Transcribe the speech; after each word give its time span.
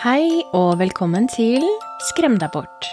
Hei 0.00 0.40
og 0.56 0.78
velkommen 0.80 1.26
til 1.28 1.60
Skrem 2.06 2.38
deg 2.40 2.48
bort. 2.54 2.86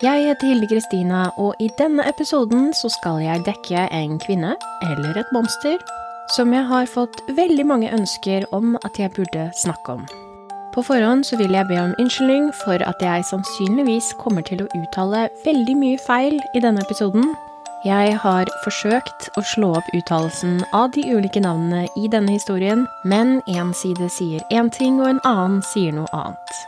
Jeg 0.00 0.22
heter 0.24 0.48
Hilde 0.48 0.68
Kristina, 0.70 1.26
og 1.36 1.60
i 1.60 1.66
denne 1.76 2.06
episoden 2.08 2.70
så 2.72 2.88
skal 2.88 3.20
jeg 3.20 3.42
dekke 3.44 3.82
en 3.92 4.14
kvinne, 4.22 4.54
eller 4.86 5.20
et 5.20 5.34
monster, 5.36 5.76
som 6.32 6.54
jeg 6.56 6.64
har 6.70 6.88
fått 6.88 7.20
veldig 7.36 7.66
mange 7.68 7.92
ønsker 7.92 8.48
om 8.56 8.78
at 8.80 8.96
jeg 8.96 9.12
burde 9.12 9.50
snakke 9.60 9.98
om. 9.98 10.08
På 10.72 10.80
forhånd 10.88 11.28
så 11.28 11.36
vil 11.36 11.52
jeg 11.52 11.68
be 11.68 11.76
om 11.82 11.92
unnskyldning 12.00 12.48
for 12.62 12.80
at 12.80 13.04
jeg 13.04 13.28
sannsynligvis 13.28 14.14
kommer 14.16 14.40
til 14.48 14.64
å 14.64 14.70
uttale 14.72 15.26
veldig 15.44 15.76
mye 15.84 16.00
feil 16.08 16.40
i 16.56 16.64
denne 16.64 16.80
episoden. 16.80 17.28
Jeg 17.82 18.12
har 18.22 18.46
forsøkt 18.62 19.24
å 19.34 19.42
slå 19.42 19.72
opp 19.80 19.88
uttalelsen 19.90 20.60
av 20.70 20.92
de 20.94 21.02
ulike 21.02 21.40
navnene 21.42 21.88
i 21.98 22.06
denne 22.06 22.36
historien, 22.36 22.84
men 23.02 23.40
én 23.50 23.72
side 23.74 24.06
sier 24.14 24.44
én 24.54 24.70
ting, 24.70 25.00
og 25.02 25.08
en 25.08 25.20
annen 25.26 25.58
sier 25.66 25.90
noe 25.96 26.06
annet. 26.14 26.60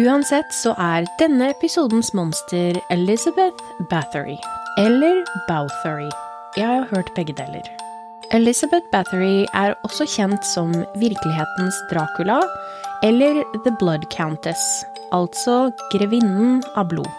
Uansett 0.00 0.48
så 0.56 0.72
er 0.80 1.04
denne 1.20 1.50
episodens 1.52 2.14
monster 2.16 2.80
Elizabeth 2.88 3.60
Bathory. 3.90 4.38
Eller 4.80 5.20
Bouthory. 5.44 6.08
Jeg 6.56 6.64
har 6.64 6.88
hørt 6.88 7.12
begge 7.18 7.36
deler. 7.36 7.68
Elizabeth 8.32 8.88
Bathory 8.94 9.44
er 9.52 9.76
også 9.84 10.08
kjent 10.08 10.40
som 10.54 10.72
virkelighetens 10.96 11.84
Dracula, 11.92 12.40
eller 13.04 13.44
The 13.66 13.76
Blood 13.76 14.08
Countess, 14.08 14.86
altså 15.12 15.66
grevinnen 15.92 16.62
av 16.80 16.88
blod. 16.94 17.12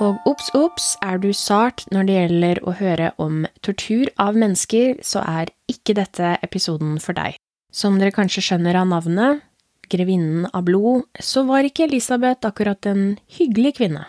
Og 0.00 0.16
obs, 0.24 0.48
obs, 0.56 0.94
er 1.04 1.20
du 1.20 1.28
sart 1.36 1.84
når 1.92 2.06
det 2.08 2.16
gjelder 2.16 2.60
å 2.64 2.72
høre 2.78 3.10
om 3.20 3.44
tortur 3.60 4.08
av 4.16 4.38
mennesker, 4.38 4.96
så 5.04 5.20
er 5.20 5.52
ikke 5.68 5.98
dette 5.98 6.38
episoden 6.40 6.96
for 7.04 7.18
deg. 7.18 7.36
Som 7.68 8.00
dere 8.00 8.14
kanskje 8.16 8.42
skjønner 8.48 8.80
av 8.80 8.88
navnet, 8.88 9.44
Grevinnen 9.90 10.46
av 10.54 10.68
blod, 10.68 11.02
så 11.18 11.42
var 11.48 11.66
ikke 11.66 11.88
Elisabeth 11.88 12.46
akkurat 12.46 12.86
en 12.86 13.16
hyggelig 13.26 13.74
kvinne. 13.80 14.04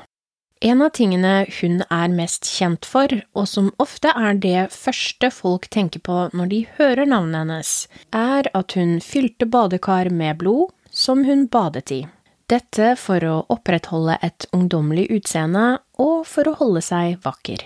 En 0.62 0.84
av 0.86 0.92
tingene 0.94 1.48
hun 1.58 1.80
er 1.88 2.14
mest 2.14 2.46
kjent 2.46 2.86
for, 2.86 3.10
og 3.34 3.48
som 3.50 3.72
ofte 3.82 4.12
er 4.14 4.38
det 4.38 4.68
første 4.76 5.32
folk 5.34 5.66
tenker 5.74 6.04
på 6.06 6.28
når 6.38 6.52
de 6.54 6.60
hører 6.78 7.10
navnet 7.10 7.42
hennes, 7.42 7.72
er 8.14 8.52
at 8.54 8.78
hun 8.78 9.00
fylte 9.02 9.50
badekar 9.50 10.12
med 10.14 10.38
blod 10.44 10.70
som 10.94 11.26
hun 11.26 11.48
badet 11.50 11.90
i. 11.98 12.04
Dette 12.52 12.96
for 13.00 13.24
å 13.24 13.36
opprettholde 13.54 14.18
et 14.26 14.48
ungdommelig 14.52 15.06
utseende 15.16 15.66
og 16.04 16.26
for 16.28 16.50
å 16.50 16.58
holde 16.60 16.82
seg 16.84 17.22
vakker. 17.24 17.64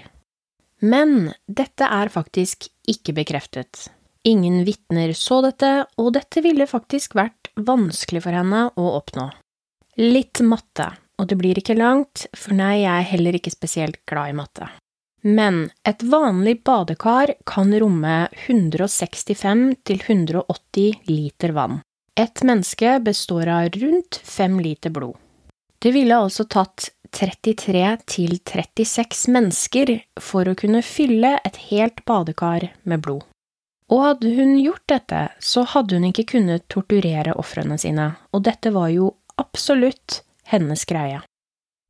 Men 0.86 1.32
dette 1.48 1.88
er 1.90 2.12
faktisk 2.14 2.68
ikke 2.92 3.16
bekreftet. 3.18 3.88
Ingen 4.30 4.62
vitner 4.68 5.14
så 5.18 5.40
dette, 5.46 5.88
og 5.98 6.12
dette 6.18 6.44
ville 6.46 6.68
faktisk 6.70 7.16
vært 7.18 7.50
vanskelig 7.56 8.22
for 8.26 8.38
henne 8.38 8.62
å 8.78 8.86
oppnå. 9.00 9.30
Litt 10.02 10.42
matte, 10.46 10.92
og 11.18 11.30
det 11.32 11.38
blir 11.40 11.58
ikke 11.62 11.78
langt, 11.78 12.28
for 12.38 12.54
nei, 12.58 12.84
jeg 12.84 12.92
er 12.92 13.10
heller 13.14 13.40
ikke 13.40 13.54
spesielt 13.54 14.02
glad 14.10 14.34
i 14.34 14.38
matte. 14.38 14.70
Men 15.26 15.64
et 15.88 16.04
vanlig 16.06 16.60
badekar 16.68 17.34
kan 17.50 17.74
romme 17.82 18.18
165 18.46 19.66
til 19.88 20.02
180 20.04 21.10
liter 21.10 21.56
vann. 21.58 21.80
Et 22.16 22.44
menneske 22.44 23.00
består 23.00 23.48
av 23.48 23.70
rundt 23.70 24.22
fem 24.24 24.60
liter 24.60 24.90
blod. 24.90 25.18
Det 25.80 25.92
ville 25.92 26.16
altså 26.16 26.46
tatt 26.48 26.90
33 27.12 27.82
til 28.08 28.38
36 28.40 29.28
mennesker 29.36 29.92
for 30.24 30.48
å 30.48 30.56
kunne 30.56 30.80
fylle 30.84 31.34
et 31.44 31.60
helt 31.70 32.00
badekar 32.08 32.70
med 32.84 33.04
blod. 33.04 33.26
Og 33.92 34.02
hadde 34.02 34.32
hun 34.38 34.56
gjort 34.58 34.86
dette, 34.90 35.28
så 35.40 35.66
hadde 35.76 36.00
hun 36.00 36.08
ikke 36.10 36.26
kunnet 36.32 36.64
torturere 36.72 37.36
ofrene 37.36 37.78
sine, 37.78 38.14
og 38.32 38.46
dette 38.48 38.72
var 38.74 38.90
jo 38.96 39.12
absolutt 39.38 40.22
hennes 40.50 40.88
greie. 40.88 41.20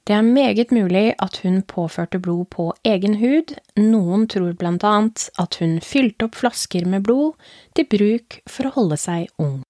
Det 0.05 0.13
er 0.13 0.25
meget 0.25 0.73
mulig 0.73 1.13
at 1.21 1.39
hun 1.45 1.61
påførte 1.69 2.19
blod 2.21 2.49
på 2.53 2.67
egen 2.85 3.15
hud, 3.21 3.55
noen 3.77 4.25
tror 4.29 4.57
blant 4.57 4.83
annet 4.85 5.29
at 5.41 5.61
hun 5.61 5.79
fylte 5.85 6.27
opp 6.27 6.41
flasker 6.41 6.89
med 6.89 7.05
blod 7.07 7.37
til 7.77 7.89
bruk 7.93 8.41
for 8.49 8.69
å 8.69 8.75
holde 8.81 8.99
seg 9.01 9.29
ung. 9.41 9.61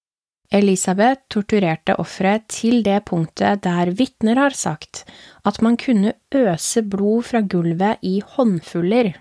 Elisabeth 0.54 1.24
torturerte 1.32 1.96
offeret 1.98 2.44
til 2.52 2.84
det 2.86 3.00
punktet 3.08 3.64
der 3.64 3.90
vitner 3.98 4.38
har 4.38 4.54
sagt 4.54 5.02
at 5.46 5.62
man 5.62 5.76
kunne 5.80 6.12
øse 6.34 6.82
blod 6.86 7.22
fra 7.26 7.40
gulvet 7.42 7.98
i 8.02 8.22
håndfuller, 8.22 9.12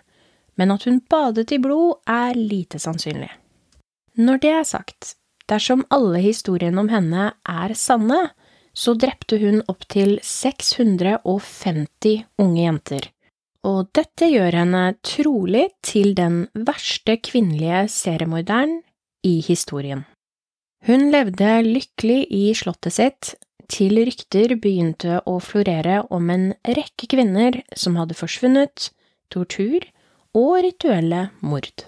men 0.56 0.72
at 0.72 0.84
hun 0.86 1.02
badet 1.10 1.52
i 1.52 1.60
blod, 1.60 1.94
er 2.08 2.34
lite 2.38 2.80
sannsynlig. 2.80 3.32
Når 4.16 4.38
det 4.42 4.52
er 4.54 4.64
sagt, 4.64 5.16
dersom 5.50 5.86
alle 5.92 6.20
historiene 6.24 6.80
om 6.80 6.90
henne 6.90 7.34
er 7.44 7.74
sanne, 7.74 8.30
så 8.76 8.94
drepte 8.94 9.40
hun 9.40 9.62
opptil 9.72 10.20
650 10.24 12.26
unge 12.44 12.62
jenter, 12.62 13.10
og 13.66 13.90
dette 13.96 14.30
gjør 14.30 14.52
henne 14.62 14.96
trolig 15.04 15.70
til 15.84 16.16
den 16.18 16.48
verste 16.54 17.18
kvinnelige 17.18 17.88
seriemorderen 17.92 18.82
i 19.26 19.42
historien. 19.42 20.06
Hun 20.86 21.10
levde 21.10 21.64
lykkelig 21.66 22.28
i 22.30 22.44
slottet 22.54 22.94
sitt, 22.94 23.32
til 23.66 23.98
rykter 24.06 24.52
begynte 24.62 25.18
å 25.26 25.40
florere 25.42 26.04
om 26.14 26.30
en 26.30 26.52
rekke 26.62 27.08
kvinner 27.10 27.58
som 27.74 27.98
hadde 27.98 28.18
forsvunnet, 28.18 28.92
tortur 29.34 29.88
og 30.38 30.60
rituelle 30.62 31.30
mord. 31.42 31.88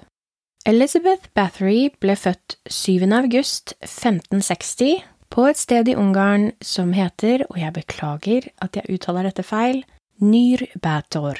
Elizabeth 0.65 1.29
Bathory 1.37 1.91
ble 2.01 2.15
født 2.17 2.57
7. 2.65 3.05
august 3.13 3.75
1560 3.85 5.05
på 5.29 5.45
et 5.45 5.61
sted 5.61 5.93
i 5.93 5.95
Ungarn 5.95 6.49
som 6.65 6.95
heter, 6.97 7.45
og 7.51 7.61
jeg 7.61 7.75
beklager 7.77 8.49
at 8.65 8.81
jeg 8.81 8.97
uttaler 8.97 9.29
dette 9.29 9.45
feil, 9.45 9.83
Nyr 10.17 10.65
Bator. 10.81 11.37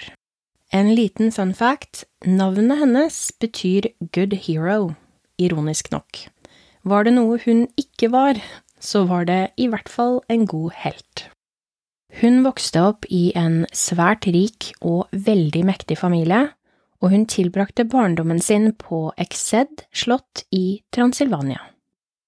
En 0.69 0.94
liten 0.94 1.34
fun 1.34 1.56
fact, 1.57 2.06
navnet 2.22 2.84
hennes 2.84 3.19
betyr 3.41 3.89
good 4.13 4.38
hero, 4.45 4.94
ironisk 5.41 5.89
nok. 5.89 6.28
Var 6.87 7.03
det 7.03 7.17
noe 7.17 7.39
hun 7.43 7.65
ikke 7.79 8.07
var, 8.13 8.37
så 8.79 9.03
var 9.09 9.25
det 9.27 9.41
i 9.59 9.67
hvert 9.67 9.89
fall 9.91 10.21
en 10.31 10.45
god 10.47 10.75
helt. 10.85 11.25
Hun 12.21 12.39
vokste 12.45 12.81
opp 12.81 13.07
i 13.11 13.33
en 13.35 13.65
svært 13.75 14.25
rik 14.31 14.71
og 14.79 15.11
veldig 15.11 15.65
mektig 15.67 15.97
familie, 15.99 16.45
og 17.03 17.11
hun 17.11 17.27
tilbrakte 17.29 17.85
barndommen 17.85 18.39
sin 18.41 18.71
på 18.79 19.11
Exed 19.19 19.83
slott 19.91 20.45
i 20.55 20.81
Transilvania. 20.95 21.59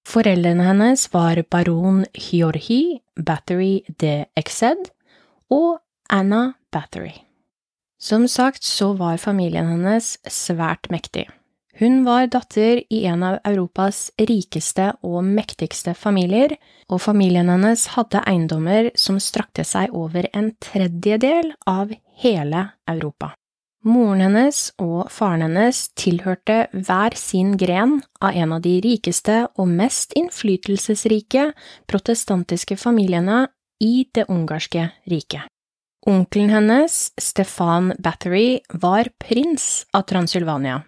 Foreldrene 0.06 0.66
hennes 0.66 1.08
var 1.14 1.40
baron 1.50 2.04
Hjorhi 2.14 3.00
Battery 3.16 3.80
de 4.02 4.26
Exed 4.36 4.92
og 5.50 5.80
Anna 6.10 6.52
Battery. 6.72 7.16
Som 8.00 8.28
sagt 8.28 8.64
så 8.64 8.92
var 8.96 9.20
familien 9.20 9.68
hennes 9.72 10.16
svært 10.28 10.90
mektig. 10.92 11.28
Hun 11.78 12.04
var 12.04 12.26
datter 12.26 12.82
i 12.92 13.04
en 13.06 13.22
av 13.22 13.38
Europas 13.46 14.10
rikeste 14.18 14.90
og 15.06 15.22
mektigste 15.24 15.94
familier, 15.94 16.56
og 16.90 17.00
familien 17.04 17.48
hennes 17.52 17.86
hadde 17.94 18.22
eiendommer 18.26 18.90
som 18.98 19.20
strakte 19.22 19.64
seg 19.64 19.94
over 19.94 20.26
en 20.34 20.50
tredjedel 20.58 21.54
av 21.70 21.94
hele 22.20 22.66
Europa. 22.90 23.32
Moren 23.86 24.20
hennes 24.26 24.58
og 24.82 25.08
faren 25.08 25.46
hennes 25.46 25.86
tilhørte 25.96 26.66
hver 26.74 27.16
sin 27.16 27.54
gren 27.56 28.02
av 28.20 28.36
en 28.36 28.52
av 28.58 28.60
de 28.66 28.74
rikeste 28.84 29.46
og 29.56 29.70
mest 29.70 30.12
innflytelsesrike 30.20 31.46
protestantiske 31.88 32.76
familiene 32.76 33.46
i 33.80 34.04
det 34.12 34.26
ungarske 34.28 34.90
riket. 35.08 35.48
Onkelen 36.08 36.52
hennes, 36.52 37.10
Stefan 37.20 37.94
Bathory, 38.00 38.60
var 38.72 39.08
prins 39.20 39.86
av 39.96 40.04
Transylvania 40.08 40.82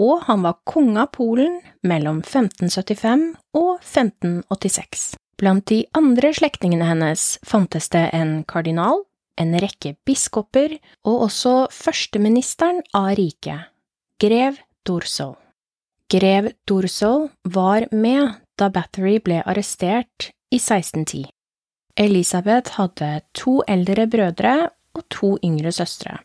og 0.00 0.24
han 0.26 0.42
var 0.42 0.60
konge 0.66 1.00
av 1.04 1.12
Polen 1.14 1.60
mellom 1.86 2.22
1575 2.24 3.26
og 3.54 3.70
1586. 3.80 5.14
Blant 5.38 5.66
de 5.70 5.82
andre 5.98 6.30
slektningene 6.34 6.86
hennes 6.88 7.24
fantes 7.46 7.90
det 7.92 8.08
en 8.14 8.42
kardinal, 8.48 9.02
en 9.40 9.54
rekke 9.58 9.96
biskoper 10.06 10.76
og 11.06 11.26
også 11.28 11.54
førsteministeren 11.74 12.82
av 12.94 13.14
riket, 13.18 13.70
grev 14.22 14.60
Dorso. 14.86 15.34
Grev 16.10 16.52
Dorso 16.68 17.30
var 17.42 17.88
med 17.90 18.36
da 18.60 18.68
Bathory 18.70 19.18
ble 19.24 19.40
arrestert 19.42 20.30
i 20.54 20.60
1610. 20.60 21.24
Elisabeth 21.98 22.76
hadde 22.78 23.22
to 23.34 23.60
eldre 23.70 24.06
brødre 24.10 24.54
og 24.94 25.06
to 25.10 25.34
yngre 25.42 25.72
søstre, 25.74 26.18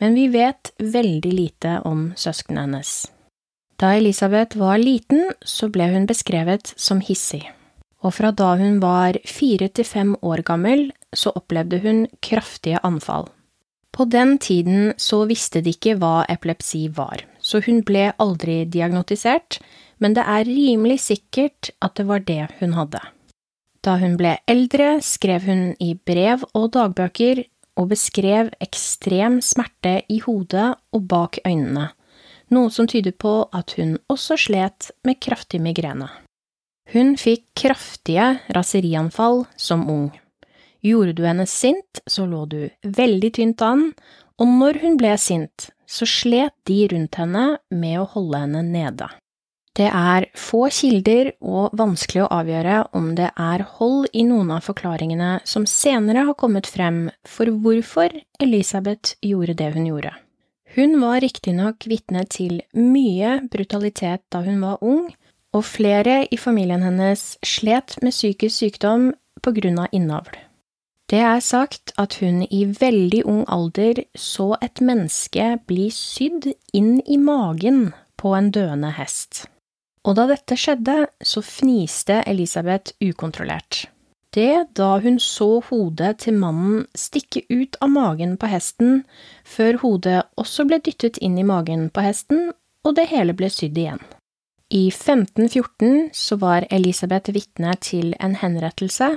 men 0.00 0.16
vi 0.16 0.28
vet 0.32 0.72
veldig 0.80 1.32
lite 1.32 1.78
om 1.88 2.12
søsknene 2.16 2.64
hennes. 2.66 2.94
Da 3.80 3.94
Elisabeth 3.98 4.58
var 4.58 4.78
liten, 4.78 5.30
så 5.42 5.68
ble 5.72 5.88
hun 5.90 6.06
beskrevet 6.06 6.72
som 6.78 7.00
hissig, 7.02 7.42
og 8.04 8.14
fra 8.14 8.30
da 8.30 8.54
hun 8.60 8.78
var 8.82 9.18
fire 9.26 9.68
til 9.68 9.88
fem 9.88 10.12
år 10.22 10.44
gammel, 10.46 10.90
så 11.14 11.32
opplevde 11.34 11.80
hun 11.82 12.04
kraftige 12.22 12.78
anfall. 12.86 13.26
På 13.94 14.04
den 14.10 14.38
tiden 14.38 14.92
så 14.98 15.22
visste 15.30 15.62
de 15.62 15.70
ikke 15.74 15.94
hva 16.00 16.24
epilepsi 16.30 16.88
var, 16.96 17.22
så 17.38 17.60
hun 17.62 17.82
ble 17.86 18.08
aldri 18.18 18.64
diagnotisert, 18.66 19.60
men 20.02 20.16
det 20.16 20.24
er 20.26 20.48
rimelig 20.48 20.98
sikkert 21.04 21.70
at 21.82 21.94
det 21.98 22.06
var 22.08 22.24
det 22.26 22.48
hun 22.58 22.74
hadde. 22.74 23.02
Da 23.84 23.98
hun 24.00 24.16
ble 24.18 24.38
eldre, 24.50 24.98
skrev 25.04 25.46
hun 25.46 25.64
i 25.82 25.92
brev 25.94 26.42
og 26.54 26.72
dagbøker 26.74 27.44
og 27.78 27.90
beskrev 27.90 28.50
ekstrem 28.64 29.40
smerte 29.44 30.00
i 30.10 30.20
hodet 30.24 30.72
og 30.94 31.06
bak 31.10 31.38
øynene, 31.46 31.90
noe 32.52 32.70
som 32.70 32.88
tyder 32.90 33.14
på 33.16 33.46
at 33.54 33.76
hun 33.78 33.96
også 34.12 34.36
slet 34.46 34.90
med 35.06 35.20
kraftig 35.24 35.60
migrene. 35.64 36.10
Hun 36.92 37.14
fikk 37.16 37.46
kraftige 37.56 38.34
raserianfall 38.52 39.44
som 39.56 39.86
ung. 39.88 40.10
Gjorde 40.84 41.14
du 41.16 41.24
henne 41.24 41.46
sint, 41.48 42.02
så 42.06 42.26
lå 42.28 42.44
du 42.44 42.60
veldig 42.84 43.30
tynt 43.38 43.62
an, 43.64 43.86
og 44.36 44.50
når 44.60 44.82
hun 44.82 44.98
ble 45.00 45.14
sint, 45.16 45.70
så 45.88 46.04
slet 46.08 46.52
de 46.68 46.82
rundt 46.92 47.16
henne 47.20 47.44
med 47.72 48.00
å 48.02 48.08
holde 48.16 48.40
henne 48.44 48.64
nede. 48.66 49.08
Det 49.74 49.88
er 49.90 50.28
få 50.38 50.68
kilder 50.70 51.32
og 51.42 51.72
vanskelig 51.74 52.22
å 52.22 52.30
avgjøre 52.36 52.76
om 52.94 53.08
det 53.18 53.32
er 53.32 53.64
hold 53.78 54.06
i 54.14 54.22
noen 54.28 54.52
av 54.54 54.62
forklaringene 54.68 55.40
som 55.50 55.66
senere 55.66 56.28
har 56.28 56.38
kommet 56.38 56.68
frem 56.70 57.08
for 57.26 57.50
hvorfor 57.64 58.14
Elisabeth 58.44 59.16
gjorde 59.24 59.56
det 59.58 59.72
hun 59.74 59.88
gjorde. 59.88 60.14
Hun 60.74 60.96
var 60.98 61.20
riktignok 61.22 61.86
vitne 61.86 62.24
til 62.26 62.58
mye 62.74 63.36
brutalitet 63.50 64.24
da 64.34 64.40
hun 64.42 64.58
var 64.64 64.82
ung, 64.82 65.06
og 65.54 65.62
flere 65.62 66.24
i 66.34 66.38
familien 66.40 66.82
hennes 66.82 67.36
slet 67.46 67.94
med 68.02 68.10
psykisk 68.10 68.56
sykdom 68.58 69.12
på 69.44 69.54
grunn 69.54 69.78
av 69.84 69.94
innavl. 69.94 70.34
Det 71.06 71.20
er 71.22 71.38
sagt 71.44 71.92
at 72.00 72.16
hun 72.18 72.42
i 72.48 72.64
veldig 72.66 73.22
ung 73.28 73.44
alder 73.46 74.02
så 74.18 74.54
et 74.64 74.82
menneske 74.82 75.52
bli 75.68 75.90
sydd 75.94 76.48
inn 76.74 76.96
i 77.06 77.20
magen 77.22 77.92
på 78.18 78.34
en 78.34 78.50
døende 78.50 78.90
hest. 78.96 79.44
Og 80.04 80.16
da 80.18 80.26
dette 80.28 80.56
skjedde, 80.58 81.04
så 81.22 81.40
fniste 81.44 82.22
Elisabeth 82.26 82.96
ukontrollert. 83.04 83.84
Det 84.34 84.74
da 84.74 84.96
hun 84.98 85.20
så 85.22 85.60
hodet 85.68 86.16
til 86.24 86.34
mannen 86.40 86.88
stikke 86.98 87.44
ut 87.52 87.78
av 87.84 87.92
magen 87.94 88.34
på 88.40 88.50
hesten, 88.50 89.04
før 89.46 89.78
hodet 89.84 90.24
også 90.40 90.66
ble 90.66 90.80
dyttet 90.82 91.20
inn 91.22 91.38
i 91.38 91.46
magen 91.46 91.86
på 91.94 92.02
hesten, 92.02 92.50
og 92.84 92.96
det 92.98 93.06
hele 93.12 93.36
ble 93.38 93.50
sydd 93.52 93.78
igjen. 93.78 94.02
I 94.74 94.88
1514 94.90 96.10
så 96.16 96.38
var 96.40 96.66
Elisabeth 96.74 97.30
vitne 97.36 97.76
til 97.78 98.14
en 98.18 98.34
henrettelse 98.40 99.12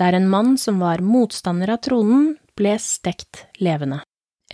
der 0.00 0.16
en 0.16 0.28
mann 0.30 0.56
som 0.58 0.80
var 0.80 1.04
motstander 1.04 1.74
av 1.74 1.82
tronen, 1.84 2.34
ble 2.56 2.78
stekt 2.80 3.44
levende. 3.60 4.00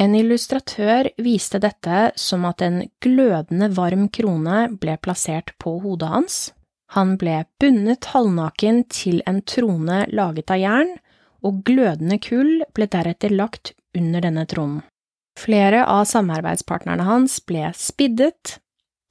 En 0.00 0.14
illustratør 0.16 1.10
viste 1.20 1.60
dette 1.60 2.10
som 2.16 2.44
at 2.48 2.62
en 2.64 2.82
glødende 3.04 3.68
varm 3.76 4.08
krone 4.08 4.70
ble 4.80 4.96
plassert 5.02 5.52
på 5.60 5.76
hodet 5.84 6.08
hans. 6.08 6.38
Han 6.96 7.14
ble 7.20 7.44
bundet 7.62 8.10
halvnaken 8.10 8.82
til 8.90 9.20
en 9.30 9.40
trone 9.46 10.02
laget 10.10 10.50
av 10.50 10.58
jern, 10.58 10.96
og 11.46 11.62
glødende 11.64 12.18
kull 12.20 12.64
ble 12.74 12.88
deretter 12.90 13.32
lagt 13.32 13.72
under 13.96 14.24
denne 14.26 14.44
tronen. 14.50 14.82
Flere 15.38 15.84
av 15.86 16.04
samarbeidspartnerne 16.10 17.06
hans 17.06 17.38
ble 17.46 17.70
spiddet, 17.78 18.58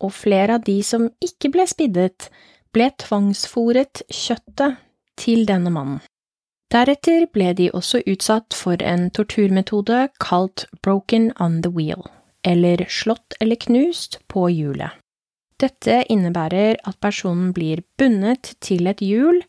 og 0.04 0.14
flere 0.14 0.60
av 0.60 0.68
de 0.68 0.78
som 0.84 1.08
ikke 1.24 1.52
ble 1.56 1.66
spiddet, 1.68 2.28
ble 2.76 2.92
tvangsfòret 3.02 4.04
kjøttet 4.14 4.78
til 5.20 5.48
denne 5.50 5.72
mannen. 5.74 6.04
Deretter 6.70 7.26
ble 7.34 7.54
de 7.58 7.72
også 7.74 8.04
utsatt 8.06 8.54
for 8.54 8.78
en 8.86 9.08
torturmetode 9.10 10.04
kalt 10.22 10.68
broken 10.86 11.32
on 11.42 11.64
the 11.66 11.72
wheel, 11.74 12.04
eller 12.46 12.86
slått 12.86 13.40
eller 13.42 13.58
knust 13.58 14.20
på 14.30 14.46
hjulet. 14.54 14.94
Dette 15.60 16.04
innebærer 16.08 16.80
at 16.88 17.00
personen 17.04 17.52
blir 17.56 17.84
bundet 18.00 18.54
til 18.64 18.88
et 18.88 19.04
hjul 19.04 19.42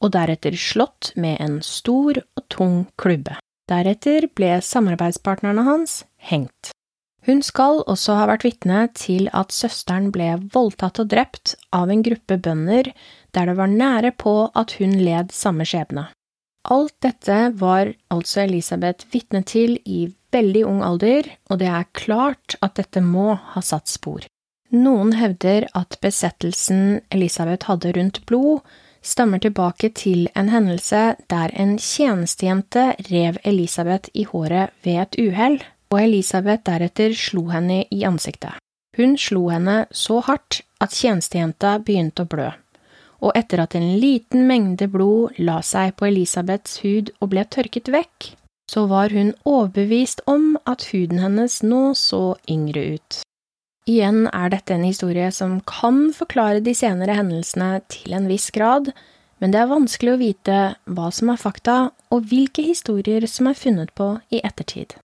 og 0.00 0.14
deretter 0.14 0.56
slått 0.56 1.12
med 1.20 1.36
en 1.44 1.60
stor 1.64 2.22
og 2.38 2.44
tung 2.52 2.80
klubbe. 3.00 3.36
Deretter 3.68 4.30
ble 4.32 4.56
samarbeidspartnerne 4.64 5.66
hans 5.66 6.02
hengt. 6.30 6.72
Hun 7.28 7.42
skal 7.44 7.82
også 7.84 8.14
ha 8.16 8.28
vært 8.30 8.46
vitne 8.46 8.86
til 8.96 9.26
at 9.36 9.52
søsteren 9.52 10.08
ble 10.14 10.30
voldtatt 10.54 11.02
og 11.02 11.10
drept 11.12 11.58
av 11.76 11.90
en 11.92 12.04
gruppe 12.06 12.38
bønder 12.40 12.88
der 13.36 13.50
det 13.50 13.56
var 13.58 13.68
nære 13.68 14.14
på 14.16 14.32
at 14.56 14.78
hun 14.78 14.96
led 15.02 15.34
samme 15.36 15.66
skjebne. 15.68 16.06
Alt 16.72 16.96
dette 17.04 17.36
var 17.60 17.92
altså 18.12 18.46
Elisabeth 18.46 19.10
vitne 19.12 19.42
til 19.44 19.76
i 19.84 20.06
veldig 20.32 20.64
ung 20.68 20.80
alder, 20.84 21.28
og 21.48 21.60
det 21.60 21.68
er 21.68 21.92
klart 21.96 22.56
at 22.64 22.76
dette 22.80 23.04
må 23.04 23.34
ha 23.54 23.62
satt 23.64 23.88
spor. 23.88 24.24
Noen 24.74 25.14
hevder 25.16 25.68
at 25.78 25.96
besettelsen 26.02 27.00
Elisabeth 27.14 27.70
hadde 27.70 27.92
rundt 27.96 28.20
blod, 28.28 28.60
stammer 29.02 29.40
tilbake 29.40 29.88
til 29.96 30.28
en 30.36 30.50
hendelse 30.52 31.16
der 31.32 31.54
en 31.54 31.78
tjenestejente 31.78 32.92
rev 33.08 33.38
Elisabeth 33.44 34.10
i 34.14 34.26
håret 34.28 34.74
ved 34.84 35.02
et 35.06 35.20
uhell, 35.24 35.60
og 35.88 36.02
Elisabeth 36.02 36.66
deretter 36.68 37.16
slo 37.16 37.48
henne 37.48 37.84
i 37.90 38.04
ansiktet. 38.04 38.60
Hun 38.96 39.16
slo 39.16 39.48
henne 39.48 39.86
så 39.90 40.20
hardt 40.26 40.62
at 40.84 40.92
tjenestejenta 40.92 41.78
begynte 41.84 42.26
å 42.26 42.32
blø 42.32 42.50
og 43.24 43.34
etter 43.38 43.62
at 43.62 43.74
en 43.78 43.96
liten 43.98 44.46
mengde 44.46 44.88
blod 44.90 45.38
la 45.42 45.58
seg 45.66 45.96
på 45.98 46.08
Elisabeths 46.08 46.80
hud 46.84 47.10
og 47.18 47.32
ble 47.32 47.44
tørket 47.50 47.90
vekk, 47.92 48.32
så 48.70 48.86
var 48.90 49.14
hun 49.14 49.32
overbevist 49.48 50.22
om 50.30 50.52
at 50.68 50.90
huden 50.92 51.22
hennes 51.24 51.62
nå 51.64 51.82
så 51.98 52.36
yngre 52.50 52.84
ut. 52.98 53.22
Igjen 53.88 54.26
er 54.28 54.50
dette 54.52 54.74
en 54.74 54.84
historie 54.84 55.30
som 55.32 55.60
kan 55.64 56.10
forklare 56.12 56.60
de 56.60 56.74
senere 56.76 57.14
hendelsene 57.16 57.78
til 57.88 58.12
en 58.18 58.26
viss 58.28 58.50
grad, 58.52 58.90
men 59.40 59.54
det 59.54 59.62
er 59.62 59.70
vanskelig 59.70 60.12
å 60.12 60.20
vite 60.20 60.58
hva 60.84 61.08
som 61.14 61.30
er 61.32 61.40
fakta, 61.40 61.76
og 62.12 62.26
hvilke 62.28 62.64
historier 62.66 63.24
som 63.30 63.48
er 63.48 63.56
funnet 63.56 63.94
på 63.96 64.10
i 64.34 64.42
ettertid. 64.44 64.98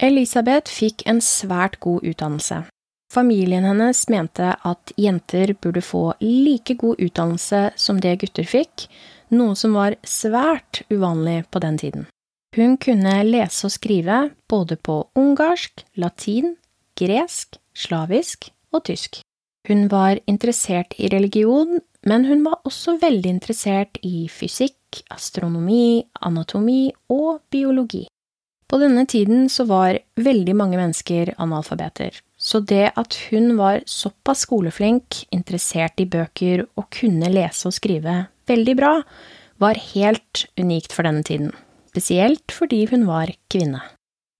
Elisabeth 0.00 0.72
fikk 0.72 1.04
en 1.08 1.20
svært 1.24 1.78
god 1.80 2.04
utdannelse. 2.04 2.64
Familien 3.10 3.64
hennes 3.66 4.04
mente 4.12 4.52
at 4.54 4.92
jenter 5.00 5.54
burde 5.58 5.82
få 5.82 6.12
like 6.22 6.76
god 6.78 7.00
utdannelse 7.00 7.62
som 7.80 7.98
det 8.04 8.18
gutter 8.22 8.46
fikk, 8.46 8.86
noe 9.34 9.56
som 9.58 9.74
var 9.74 9.96
svært 10.06 10.84
uvanlig 10.92 11.42
på 11.50 11.62
den 11.64 11.78
tiden. 11.80 12.06
Hun 12.56 12.76
kunne 12.82 13.16
lese 13.26 13.66
og 13.68 13.74
skrive 13.74 14.22
både 14.50 14.76
på 14.76 15.02
ungarsk, 15.18 15.84
latin, 15.96 16.56
gresk, 16.98 17.58
slavisk 17.80 18.50
og 18.74 18.84
tysk. 18.88 19.20
Hun 19.68 19.88
var 19.92 20.20
interessert 20.30 20.94
i 20.98 21.10
religion, 21.12 21.80
men 22.08 22.24
hun 22.24 22.44
var 22.46 22.62
også 22.64 22.96
veldig 23.00 23.34
interessert 23.34 24.00
i 24.06 24.24
fysikk, 24.32 25.02
astronomi, 25.12 26.06
anatomi 26.24 26.88
og 27.12 27.42
biologi. 27.52 28.06
På 28.70 28.78
denne 28.78 29.02
tiden 29.10 29.48
så 29.50 29.66
var 29.66 29.98
veldig 30.14 30.54
mange 30.56 30.78
mennesker 30.78 31.34
analfabeter, 31.42 32.14
så 32.38 32.60
det 32.62 32.92
at 32.96 33.18
hun 33.28 33.56
var 33.58 33.82
såpass 33.90 34.46
skoleflink, 34.46 35.24
interessert 35.34 36.00
i 36.00 36.06
bøker 36.06 36.64
og 36.78 36.86
kunne 36.94 37.32
lese 37.34 37.66
og 37.68 37.74
skrive 37.74 38.22
veldig 38.50 38.76
bra, 38.78 38.94
var 39.60 39.80
helt 39.90 40.46
unikt 40.56 40.94
for 40.94 41.04
denne 41.04 41.26
tiden, 41.26 41.50
spesielt 41.90 42.54
fordi 42.54 42.84
hun 42.92 43.08
var 43.10 43.34
kvinne. 43.52 43.82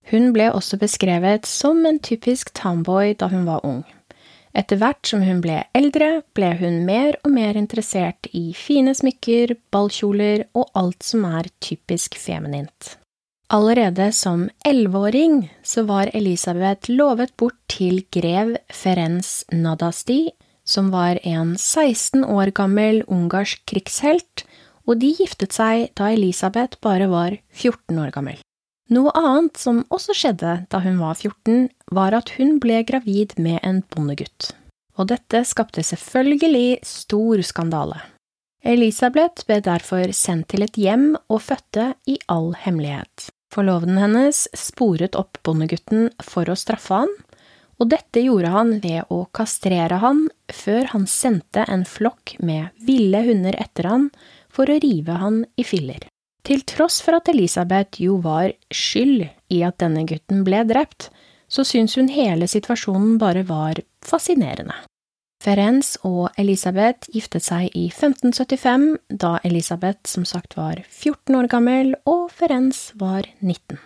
Hun 0.09 0.31
ble 0.33 0.49
også 0.51 0.79
beskrevet 0.81 1.45
som 1.45 1.85
en 1.85 1.99
typisk 1.99 2.53
tomboy 2.57 3.13
da 3.19 3.29
hun 3.31 3.45
var 3.45 3.65
ung. 3.67 3.83
Etter 4.57 4.81
hvert 4.81 5.07
som 5.07 5.21
hun 5.23 5.39
ble 5.43 5.61
eldre, 5.77 6.23
ble 6.35 6.49
hun 6.59 6.81
mer 6.87 7.15
og 7.23 7.31
mer 7.31 7.55
interessert 7.55 8.27
i 8.35 8.49
fine 8.57 8.91
smykker, 8.97 9.55
ballkjoler 9.71 10.47
og 10.57 10.73
alt 10.75 11.07
som 11.07 11.23
er 11.29 11.47
typisk 11.63 12.17
feminint. 12.19 12.97
Allerede 13.51 14.11
som 14.15 14.45
elleveåring 14.67 15.49
så 15.63 15.83
var 15.87 16.11
Elisabeth 16.15 16.91
lovet 16.91 17.33
bort 17.39 17.59
til 17.71 18.03
grev 18.11 18.55
Ferenc 18.71 19.43
Nadasti, 19.51 20.31
som 20.63 20.91
var 20.91 21.19
en 21.23 21.57
16 21.57 22.23
år 22.23 22.53
gammel 22.55 23.03
ungarsk 23.07 23.63
krigshelt, 23.67 24.45
og 24.87 24.99
de 24.99 25.11
giftet 25.15 25.55
seg 25.55 25.89
da 25.99 26.11
Elisabeth 26.11 26.79
bare 26.83 27.07
var 27.11 27.35
14 27.51 27.99
år 27.99 28.15
gammel. 28.15 28.39
Noe 28.91 29.11
annet 29.15 29.55
som 29.55 29.85
også 29.87 30.13
skjedde 30.17 30.55
da 30.71 30.81
hun 30.83 30.97
var 30.99 31.15
14, 31.15 31.69
var 31.95 32.15
at 32.17 32.33
hun 32.35 32.57
ble 32.59 32.81
gravid 32.83 33.37
med 33.39 33.61
en 33.63 33.79
bondegutt. 33.87 34.51
Og 34.99 35.07
dette 35.13 35.45
skapte 35.47 35.83
selvfølgelig 35.87 36.81
stor 36.83 37.39
skandale. 37.47 38.01
Elisabeth 38.61 39.47
ble 39.47 39.61
derfor 39.63 40.11
sendt 40.13 40.51
til 40.51 40.67
et 40.67 40.75
hjem 40.77 41.15
og 41.31 41.39
fødte 41.47 41.93
i 42.05 42.19
all 42.29 42.51
hemmelighet. 42.65 43.31
Forloveden 43.51 43.97
hennes 43.99 44.45
sporet 44.55 45.15
opp 45.19 45.39
bondegutten 45.47 46.11
for 46.23 46.51
å 46.51 46.59
straffe 46.59 47.01
han, 47.01 47.15
og 47.81 47.89
dette 47.95 48.21
gjorde 48.21 48.51
han 48.53 48.75
ved 48.83 49.09
å 49.09 49.23
kastrere 49.33 49.97
han 50.03 50.27
før 50.53 50.91
han 50.91 51.07
sendte 51.09 51.63
en 51.65 51.87
flokk 51.87 52.35
med 52.43 52.75
ville 52.85 53.23
hunder 53.25 53.55
etter 53.57 53.89
han 53.89 54.09
for 54.51 54.69
å 54.69 54.77
rive 54.83 55.15
han 55.23 55.45
i 55.55 55.65
filler. 55.65 56.05
Til 56.47 56.63
tross 56.65 57.01
for 57.05 57.19
at 57.19 57.29
Elisabeth 57.29 58.01
jo 58.01 58.17
var 58.23 58.53
skyld 58.73 59.27
i 59.53 59.61
at 59.65 59.77
denne 59.83 60.05
gutten 60.09 60.45
ble 60.47 60.63
drept, 60.69 61.11
så 61.51 61.65
syns 61.67 61.97
hun 61.99 62.09
hele 62.11 62.47
situasjonen 62.49 63.19
bare 63.21 63.43
var 63.47 63.81
fascinerende. 64.05 64.75
Ferenc 65.41 65.95
og 66.05 66.29
Elisabeth 66.37 67.09
giftet 67.13 67.43
seg 67.47 67.71
i 67.73 67.87
1575, 67.89 68.99
da 69.09 69.39
Elisabeth 69.47 70.05
som 70.09 70.25
sagt 70.25 70.53
var 70.57 70.83
14 70.85 71.37
år 71.37 71.49
gammel 71.49 71.95
og 72.09 72.27
Ferenc 72.33 72.77
var 73.01 73.25
19. 73.41 73.79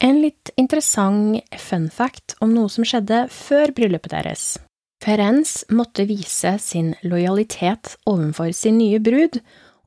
En 0.00 0.20
litt 0.20 0.52
interessant 0.60 1.40
fun 1.60 1.88
fact 1.92 2.36
om 2.40 2.52
noe 2.56 2.68
som 2.72 2.84
skjedde 2.88 3.26
før 3.32 3.72
bryllupet 3.76 4.12
deres. 4.12 4.44
Ferenc 5.00 5.48
måtte 5.72 6.04
vise 6.08 6.54
sin 6.60 6.92
lojalitet 7.00 7.96
overfor 8.08 8.52
sin 8.56 8.76
nye 8.80 9.00
brud, 9.00 9.40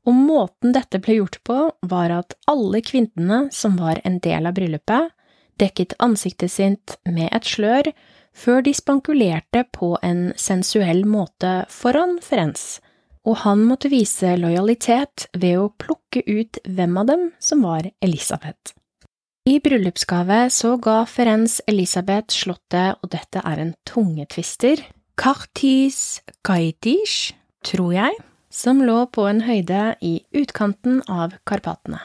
og 0.04 0.16
måten 0.16 0.74
dette 0.76 1.00
ble 1.00 1.18
gjort 1.18 1.40
på, 1.48 1.58
var 1.88 2.12
at 2.12 2.36
alle 2.50 2.80
kvinnene 2.84 3.48
som 3.54 3.78
var 3.80 4.00
en 4.04 4.18
del 4.24 4.48
av 4.48 4.56
bryllupet, 4.56 5.12
dekket 5.60 5.94
ansiktet 6.02 6.52
sitt 6.52 6.96
med 7.06 7.30
et 7.32 7.46
slør 7.48 7.90
før 8.34 8.64
de 8.66 8.74
spankulerte 8.74 9.62
på 9.72 9.94
en 10.02 10.32
sensuell 10.40 11.04
måte 11.06 11.62
foran 11.70 12.18
Ferenz, 12.22 12.80
og 13.24 13.40
han 13.44 13.62
måtte 13.64 13.88
vise 13.92 14.34
lojalitet 14.36 15.28
ved 15.32 15.60
å 15.60 15.70
plukke 15.80 16.24
ut 16.26 16.58
hvem 16.66 16.98
av 17.00 17.12
dem 17.12 17.28
som 17.40 17.62
var 17.64 17.88
Elisabeth. 18.04 18.74
I 19.44 19.58
bryllupsgave 19.60 20.46
så 20.52 20.74
ga 20.80 21.02
Ferenz 21.08 21.58
Elisabeth 21.68 22.32
slottet, 22.32 23.00
og 23.00 23.10
dette 23.12 23.42
er 23.44 23.60
en 23.60 23.74
tungetvister, 23.86 24.80
Kartis 25.20 26.22
Kaitis, 26.44 27.34
tror 27.64 27.92
jeg, 27.94 28.16
som 28.54 28.82
lå 28.86 29.06
på 29.10 29.26
en 29.26 29.42
høyde 29.42 29.96
i 30.00 30.20
utkanten 30.30 31.00
av 31.10 31.34
Karpatene. 31.48 31.98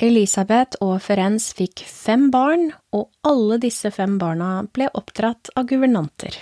Elisabeth 0.00 0.80
og 0.84 1.00
Ferenc 1.04 1.44
fikk 1.56 1.82
fem 1.88 2.28
barn, 2.32 2.70
og 2.92 3.08
alle 3.26 3.58
disse 3.60 3.90
fem 3.92 4.18
barna 4.20 4.62
ble 4.72 4.88
oppdratt 4.96 5.52
av 5.56 5.68
guvernanter. 5.68 6.36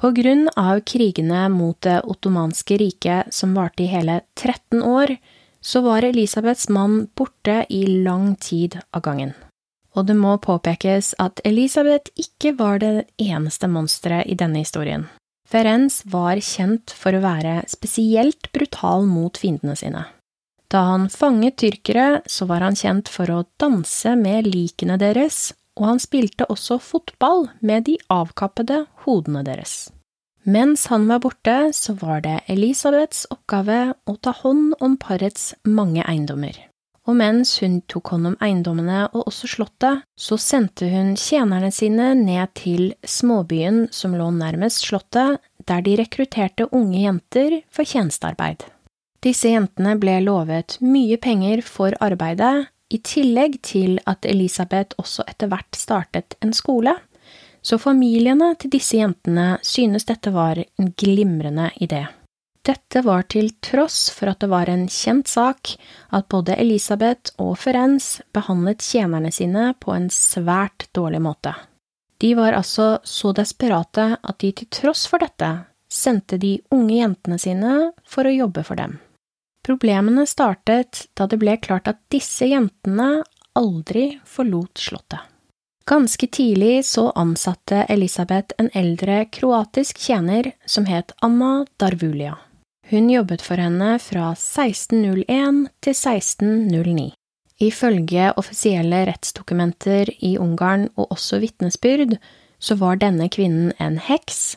På 0.00 0.10
grunn 0.16 0.46
av 0.56 0.80
krigene 0.86 1.48
mot 1.52 1.76
det 1.84 2.00
ottomanske 2.08 2.78
riket 2.80 3.34
som 3.34 3.54
varte 3.54 3.84
i 3.84 3.90
hele 3.90 4.20
13 4.38 4.82
år, 4.82 5.16
så 5.60 5.82
var 5.84 6.06
Elisabeths 6.06 6.68
mann 6.72 7.04
borte 7.14 7.66
i 7.68 7.84
lang 7.86 8.34
tid 8.40 8.78
av 8.96 9.04
gangen. 9.04 9.34
Og 9.94 10.06
det 10.06 10.16
må 10.16 10.36
påpekes 10.38 11.12
at 11.18 11.42
Elisabeth 11.44 12.14
ikke 12.16 12.54
var 12.58 12.78
det 12.80 13.10
eneste 13.18 13.68
monsteret 13.68 14.30
i 14.30 14.38
denne 14.38 14.62
historien. 14.62 15.08
Ferenc 15.50 16.04
var 16.06 16.38
kjent 16.38 16.92
for 16.94 17.16
å 17.16 17.22
være 17.24 17.64
spesielt 17.70 18.52
brutal 18.54 19.08
mot 19.10 19.34
fiendene 19.40 19.74
sine. 19.78 20.04
Da 20.70 20.84
han 20.86 21.08
fanget 21.10 21.58
tyrkere, 21.58 22.20
så 22.30 22.46
var 22.46 22.62
han 22.62 22.78
kjent 22.78 23.10
for 23.10 23.30
å 23.34 23.42
danse 23.58 24.14
med 24.14 24.46
likene 24.46 24.94
deres, 25.00 25.50
og 25.74 25.88
han 25.88 26.02
spilte 26.02 26.46
også 26.52 26.78
fotball 26.78 27.48
med 27.66 27.88
de 27.88 27.96
avkappede 28.12 28.84
hodene 29.02 29.42
deres. 29.46 29.88
Mens 30.46 30.86
han 30.88 31.10
var 31.10 31.24
borte, 31.26 31.56
så 31.74 31.98
var 31.98 32.22
det 32.24 32.38
Elisabeths 32.48 33.26
oppgave 33.34 33.82
å 34.06 34.16
ta 34.22 34.32
hånd 34.38 34.78
om 34.80 34.96
parets 35.02 35.50
mange 35.66 36.06
eiendommer. 36.06 36.69
Og 37.08 37.16
mens 37.16 37.54
hun 37.62 37.78
tok 37.88 38.12
hånd 38.12 38.28
om 38.32 38.34
eiendommene 38.44 39.06
og 39.08 39.30
også 39.30 39.48
slottet, 39.54 40.02
så 40.18 40.36
sendte 40.40 40.88
hun 40.92 41.14
tjenerne 41.18 41.70
sine 41.72 42.12
ned 42.18 42.52
til 42.60 42.92
småbyen 43.08 43.86
som 43.94 44.14
lå 44.18 44.28
nærmest 44.36 44.84
slottet, 44.84 45.40
der 45.66 45.80
de 45.86 45.96
rekrutterte 46.00 46.68
unge 46.76 47.00
jenter 47.06 47.60
for 47.72 47.88
tjenestearbeid. 47.88 48.66
Disse 49.24 49.52
jentene 49.52 49.96
ble 50.00 50.18
lovet 50.24 50.78
mye 50.80 51.16
penger 51.20 51.64
for 51.64 51.96
arbeidet, 52.00 52.68
i 52.90 52.98
tillegg 53.06 53.60
til 53.62 54.00
at 54.10 54.26
Elisabeth 54.26 54.98
også 54.98 55.22
etter 55.30 55.50
hvert 55.52 55.76
startet 55.78 56.34
en 56.42 56.52
skole, 56.56 56.96
så 57.62 57.78
familiene 57.78 58.54
til 58.58 58.72
disse 58.72 58.98
jentene 58.98 59.58
synes 59.62 60.08
dette 60.08 60.32
var 60.34 60.58
en 60.58 60.90
glimrende 60.98 61.68
idé. 61.78 62.06
Dette 62.66 63.00
var 63.00 63.24
til 63.32 63.48
tross 63.64 64.10
for 64.12 64.28
at 64.32 64.42
det 64.42 64.50
var 64.52 64.68
en 64.68 64.84
kjent 64.92 65.28
sak 65.28 65.72
at 66.12 66.28
både 66.28 66.58
Elisabeth 66.60 67.32
og 67.40 67.54
Ferenz 67.62 68.18
behandlet 68.36 68.84
tjenerne 68.84 69.32
sine 69.32 69.70
på 69.80 69.94
en 69.96 70.10
svært 70.12 70.90
dårlig 70.96 71.22
måte. 71.24 71.54
De 72.20 72.34
var 72.36 72.52
altså 72.52 72.98
så 73.04 73.32
desperate 73.32 74.10
at 74.20 74.38
de 74.44 74.52
til 74.52 74.68
tross 74.68 75.06
for 75.08 75.24
dette 75.24 75.48
sendte 75.90 76.36
de 76.38 76.58
unge 76.70 76.98
jentene 77.00 77.38
sine 77.40 77.76
for 78.04 78.28
å 78.28 78.34
jobbe 78.34 78.64
for 78.66 78.76
dem. 78.76 78.98
Problemene 79.64 80.26
startet 80.28 81.06
da 81.16 81.26
det 81.30 81.40
ble 81.40 81.56
klart 81.64 81.88
at 81.88 82.00
disse 82.12 82.44
jentene 82.48 83.22
aldri 83.56 84.20
forlot 84.28 84.78
slottet. 84.78 85.24
Ganske 85.88 86.28
tidlig 86.28 86.84
så 86.86 87.08
ansatte 87.18 87.86
Elisabeth 87.88 88.54
en 88.60 88.68
eldre 88.76 89.24
kroatisk 89.32 89.98
tjener 89.98 90.52
som 90.68 90.86
het 90.86 91.16
Anna 91.24 91.64
Darvulia. 91.80 92.36
Hun 92.90 93.06
jobbet 93.06 93.42
for 93.46 93.60
henne 93.62 93.92
fra 94.02 94.32
1601 94.34 95.68
til 95.78 95.94
1609. 95.94 97.12
Ifølge 97.62 98.30
offisielle 98.40 99.04
rettsdokumenter 99.06 100.10
i 100.18 100.32
Ungarn 100.42 100.88
og 100.96 101.12
også 101.14 101.38
vitnesbyrd 101.38 102.16
så 102.58 102.74
var 102.80 102.98
denne 102.98 103.28
kvinnen 103.30 103.70
en 103.78 104.00
heks, 104.02 104.56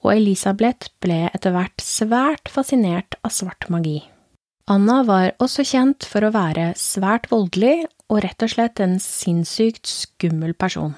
og 0.00 0.14
Elisabeth 0.14 0.88
ble 1.04 1.26
etter 1.34 1.52
hvert 1.52 1.82
svært 1.82 2.48
fascinert 2.48 3.18
av 3.26 3.34
svart 3.34 3.68
magi. 3.68 3.98
Anna 4.72 5.02
var 5.06 5.34
også 5.42 5.66
kjent 5.66 6.06
for 6.08 6.24
å 6.24 6.32
være 6.34 6.70
svært 6.80 7.28
voldelig 7.30 7.84
og 8.08 8.22
rett 8.24 8.42
og 8.42 8.54
slett 8.54 8.80
en 8.80 8.96
sinnssykt 9.02 9.84
skummel 9.90 10.56
person. 10.56 10.96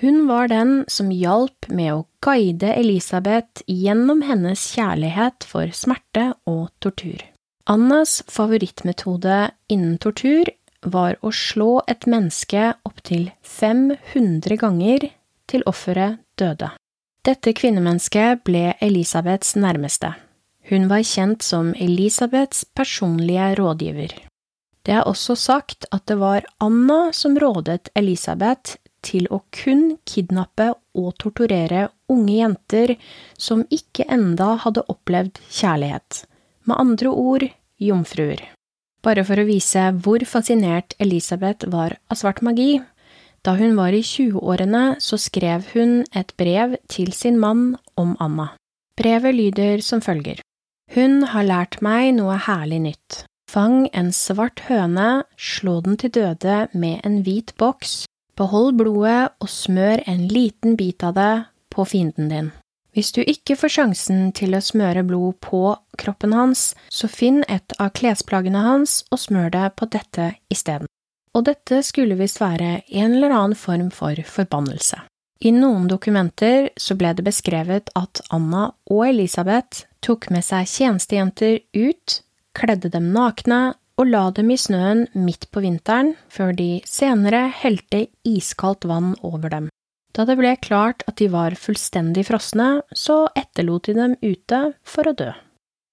Hun 0.00 0.26
var 0.26 0.48
den 0.48 0.84
som 0.88 1.10
hjalp 1.12 1.68
med 1.68 1.92
å 1.92 2.04
guide 2.24 2.72
Elisabeth 2.72 3.60
gjennom 3.68 4.22
hennes 4.24 4.62
kjærlighet 4.72 5.44
for 5.44 5.68
smerte 5.76 6.30
og 6.48 6.70
tortur. 6.80 7.20
Annas 7.68 8.22
favorittmetode 8.24 9.50
innen 9.68 9.98
tortur 10.00 10.48
var 10.80 11.18
å 11.20 11.34
slå 11.36 11.82
et 11.84 12.08
menneske 12.08 12.70
opptil 12.88 13.28
500 13.44 14.56
ganger 14.64 15.10
til 15.52 15.66
offeret 15.68 16.22
døde. 16.40 16.72
Dette 17.20 17.52
kvinnemennesket 17.52 18.40
ble 18.48 18.70
Elisabeths 18.80 19.52
nærmeste. 19.60 20.14
Hun 20.72 20.88
var 20.88 21.04
kjent 21.04 21.44
som 21.44 21.74
Elisabeths 21.76 22.64
personlige 22.72 23.52
rådgiver. 23.60 24.16
Det 24.80 24.96
er 24.96 25.04
også 25.04 25.36
sagt 25.36 25.84
at 25.92 26.08
det 26.08 26.16
var 26.22 26.46
Anna 26.64 27.10
som 27.12 27.36
rådet 27.36 27.92
Elisabeth 27.92 28.79
til 29.06 29.26
å 29.32 29.40
kun 29.54 29.96
kidnappe 30.08 30.70
og 30.98 31.10
torturere 31.22 31.88
unge 32.10 32.36
jenter 32.36 32.94
som 33.38 33.64
ikke 33.72 34.06
enda 34.10 34.54
hadde 34.64 34.86
opplevd 34.92 35.40
kjærlighet, 35.48 36.24
med 36.66 36.80
andre 36.82 37.12
ord 37.12 37.46
jomfruer. 37.80 38.42
Bare 39.00 39.24
for 39.24 39.40
å 39.40 39.48
vise 39.48 39.86
hvor 40.04 40.22
fascinert 40.28 40.94
Elisabeth 41.00 41.68
var 41.72 41.96
av 42.12 42.20
svart 42.20 42.42
magi, 42.44 42.80
da 43.40 43.54
hun 43.56 43.72
var 43.78 43.96
i 43.96 44.02
20-årene, 44.04 45.00
så 45.00 45.16
skrev 45.16 45.70
hun 45.72 46.02
et 46.12 46.34
brev 46.36 46.76
til 46.92 47.14
sin 47.16 47.40
mann 47.40 47.78
om 47.96 48.12
Anna. 48.20 48.50
Brevet 49.00 49.32
lyder 49.34 49.80
som 49.80 50.04
følger. 50.04 50.42
Hun 50.92 51.22
har 51.32 51.46
lært 51.48 51.78
meg 51.80 52.12
noe 52.18 52.36
herlig 52.36 52.82
nytt. 52.90 53.22
Fang 53.50 53.88
en 53.96 54.12
svart 54.14 54.66
høne, 54.68 55.24
slå 55.40 55.80
den 55.86 55.96
til 55.98 56.12
døde 56.14 56.66
med 56.76 57.00
en 57.06 57.22
hvit 57.26 57.54
boks, 57.58 58.04
behold 58.40 58.78
blodet 58.80 59.34
og 59.40 59.52
smør 59.52 60.02
en 60.08 60.26
liten 60.30 60.76
bit 60.80 61.04
av 61.04 61.16
det 61.18 61.32
på 61.72 61.84
fienden 61.88 62.30
din. 62.32 62.50
Hvis 62.96 63.12
du 63.14 63.20
ikke 63.22 63.54
får 63.54 63.70
sjansen 63.76 64.30
til 64.34 64.56
å 64.56 64.62
smøre 64.64 65.04
blod 65.06 65.36
på 65.44 65.62
kroppen 66.00 66.32
hans, 66.34 66.72
så 66.90 67.06
finn 67.06 67.44
et 67.46 67.76
av 67.78 67.92
klesplaggene 67.94 68.64
hans 68.64 69.04
og 69.12 69.20
smør 69.22 69.52
det 69.54 69.66
på 69.78 69.86
dette 69.92 70.32
isteden. 70.50 70.90
Og 71.36 71.46
dette 71.46 71.84
skulle 71.86 72.18
visst 72.18 72.40
være 72.42 72.80
en 72.88 73.14
eller 73.14 73.30
annen 73.36 73.54
form 73.54 73.92
for 73.94 74.18
forbannelse. 74.26 75.04
I 75.40 75.52
noen 75.54 75.86
dokumenter 75.88 76.68
så 76.76 76.96
ble 76.98 77.14
det 77.16 77.24
beskrevet 77.24 77.92
at 77.96 78.20
Anna 78.34 78.72
og 78.90 79.04
Elisabeth 79.06 79.86
tok 80.04 80.26
med 80.34 80.44
seg 80.44 80.66
tjenestejenter 80.68 81.60
ut, 81.78 82.18
kledde 82.58 82.90
dem 82.92 83.12
nakne 83.14 83.60
og 84.00 84.08
la 84.08 84.22
dem 84.32 84.48
i 84.48 84.56
snøen 84.56 85.04
midt 85.12 85.50
på 85.52 85.60
vinteren, 85.60 86.14
før 86.32 86.54
de 86.56 86.80
senere 86.88 87.50
helte 87.60 88.06
iskaldt 88.24 88.86
vann 88.88 89.12
over 89.20 89.52
dem. 89.52 89.68
Da 90.16 90.24
det 90.26 90.38
ble 90.40 90.54
klart 90.58 91.04
at 91.06 91.20
de 91.20 91.28
var 91.30 91.54
fullstendig 91.58 92.24
frosne, 92.30 92.80
så 92.96 93.26
etterlot 93.36 93.90
de 93.90 93.94
dem 93.98 94.16
ute 94.24 94.62
for 94.82 95.06
å 95.06 95.14
dø. 95.14 95.30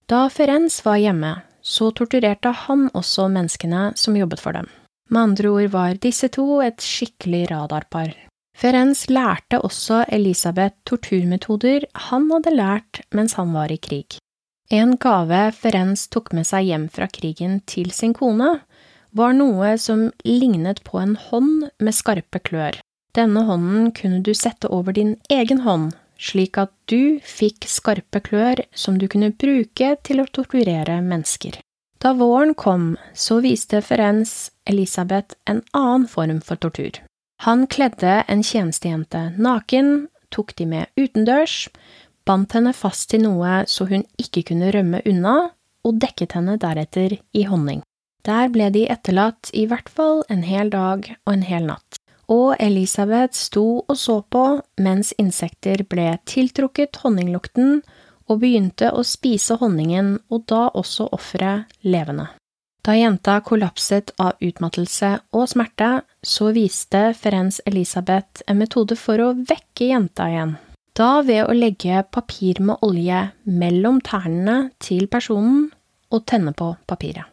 Da 0.08 0.24
Ferenz 0.32 0.80
var 0.86 1.02
hjemme, 1.04 1.34
så 1.62 1.92
torturerte 1.92 2.54
han 2.64 2.88
også 2.96 3.28
menneskene 3.34 3.92
som 4.00 4.16
jobbet 4.16 4.42
for 4.42 4.56
dem. 4.56 4.70
Med 5.12 5.22
andre 5.22 5.52
ord 5.52 5.74
var 5.76 6.00
disse 6.04 6.32
to 6.32 6.62
et 6.64 6.80
skikkelig 6.84 7.50
radarpar. 7.52 8.16
Ferenz 8.58 9.06
lærte 9.12 9.60
også 9.62 10.02
Elisabeth 10.10 10.80
torturmetoder 10.88 11.86
han 12.08 12.32
hadde 12.32 12.56
lært 12.56 13.04
mens 13.14 13.36
han 13.38 13.52
var 13.54 13.72
i 13.72 13.78
krig. 13.78 14.18
En 14.70 14.98
gave 15.00 15.52
Ferenc 15.56 16.08
tok 16.12 16.34
med 16.36 16.48
seg 16.48 16.68
hjem 16.68 16.90
fra 16.92 17.08
krigen 17.08 17.62
til 17.70 17.94
sin 17.96 18.16
kone, 18.18 18.58
var 19.16 19.34
noe 19.34 19.78
som 19.80 20.10
lignet 20.28 20.84
på 20.84 21.00
en 21.00 21.16
hånd 21.30 21.70
med 21.80 21.96
skarpe 21.96 22.42
klør. 22.44 22.82
Denne 23.16 23.46
hånden 23.48 23.94
kunne 23.96 24.20
du 24.22 24.34
sette 24.36 24.68
over 24.68 24.94
din 24.94 25.16
egen 25.32 25.64
hånd 25.64 25.96
slik 26.20 26.58
at 26.58 26.74
du 26.90 27.20
fikk 27.26 27.68
skarpe 27.70 28.22
klør 28.26 28.64
som 28.74 28.98
du 28.98 29.08
kunne 29.12 29.32
bruke 29.32 29.94
til 30.04 30.22
å 30.22 30.28
torturere 30.34 31.00
mennesker. 31.06 31.60
Da 32.02 32.14
våren 32.18 32.54
kom, 32.58 32.96
så 33.14 33.40
viste 33.42 33.82
Ferenc 33.82 34.52
Elisabeth 34.70 35.38
en 35.50 35.64
annen 35.74 36.06
form 36.10 36.42
for 36.46 36.60
tortur. 36.62 37.00
Han 37.46 37.66
kledde 37.70 38.22
en 38.28 38.44
tjenestejente 38.46 39.32
naken, 39.38 40.08
tok 40.34 40.54
de 40.58 40.68
med 40.70 40.94
utendørs, 40.98 41.68
bandt 42.27 42.57
henne 42.57 42.74
fast 42.75 43.10
til 43.12 43.24
noe 43.24 43.63
så 43.72 43.88
hun 43.89 44.03
ikke 44.22 44.43
kunne 44.51 44.72
rømme 44.75 45.01
unna, 45.07 45.38
og 45.88 46.01
dekket 46.01 46.36
henne 46.36 46.57
deretter 46.60 47.15
i 47.34 47.46
honning. 47.48 47.81
Der 48.27 48.50
ble 48.51 48.67
de 48.75 48.84
etterlatt 48.91 49.53
i 49.55 49.63
hvert 49.69 49.88
fall 49.88 50.25
en 50.34 50.43
hel 50.43 50.72
dag 50.74 51.05
og 51.13 51.31
en 51.31 51.46
hel 51.48 51.69
natt, 51.69 52.00
og 52.27 52.57
Elisabeth 52.60 53.38
sto 53.39 53.86
og 53.86 53.96
så 53.96 54.19
på 54.27 54.43
mens 54.84 55.13
insekter 55.22 55.86
ble 55.88 56.10
tiltrukket 56.27 57.00
honninglukten 57.05 57.79
og 58.27 58.41
begynte 58.41 58.91
å 58.91 59.05
spise 59.07 59.55
honningen 59.62 60.17
og 60.27 60.43
da 60.51 60.67
også 60.75 61.07
offeret 61.15 61.72
levende. 61.88 62.27
Da 62.84 62.96
jenta 62.96 63.39
kollapset 63.43 64.13
av 64.19 64.39
utmattelse 64.43 65.17
og 65.36 65.48
smerte, 65.51 66.03
så 66.24 66.53
viste 66.55 67.10
Ferenc 67.19 67.60
Elisabeth 67.67 68.43
en 68.48 68.60
metode 68.60 68.96
for 69.00 69.24
å 69.24 69.34
vekke 69.36 69.91
jenta 69.91 70.27
igjen. 70.31 70.55
Da 70.98 71.22
ved 71.22 71.46
å 71.46 71.54
legge 71.54 72.01
papir 72.10 72.58
med 72.66 72.82
olje 72.82 73.20
mellom 73.46 74.00
tærne 74.01 74.72
til 74.82 75.06
personen 75.12 75.68
og 76.10 76.24
tenne 76.25 76.56
på 76.58 76.72
papiret. 76.89 77.27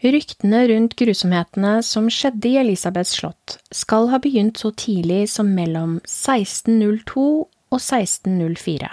Ryktene 0.00 0.62
rundt 0.70 0.94
grusomhetene 0.96 1.72
som 1.84 2.06
skjedde 2.08 2.48
i 2.48 2.58
Elisabeths 2.62 3.18
slott, 3.18 3.58
skal 3.74 4.08
ha 4.12 4.20
begynt 4.22 4.62
så 4.62 4.70
tidlig 4.72 5.26
som 5.28 5.50
mellom 5.52 5.98
1602 6.06 7.26
og 7.26 7.76
1604. 7.76 8.88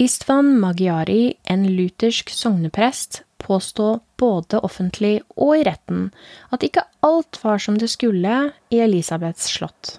Istvan 0.00 0.54
Magyari, 0.58 1.36
en 1.44 1.68
luthersk 1.68 2.32
sogneprest, 2.32 3.22
påstå 3.44 3.92
både 4.18 4.58
offentlig 4.64 5.20
og 5.36 5.60
i 5.60 5.64
retten 5.68 6.08
at 6.50 6.64
ikke 6.66 6.88
alt 7.06 7.38
var 7.44 7.60
som 7.62 7.78
det 7.78 7.92
skulle 7.92 8.46
i 8.72 8.80
Elisabeths 8.82 9.52
slott. 9.54 9.98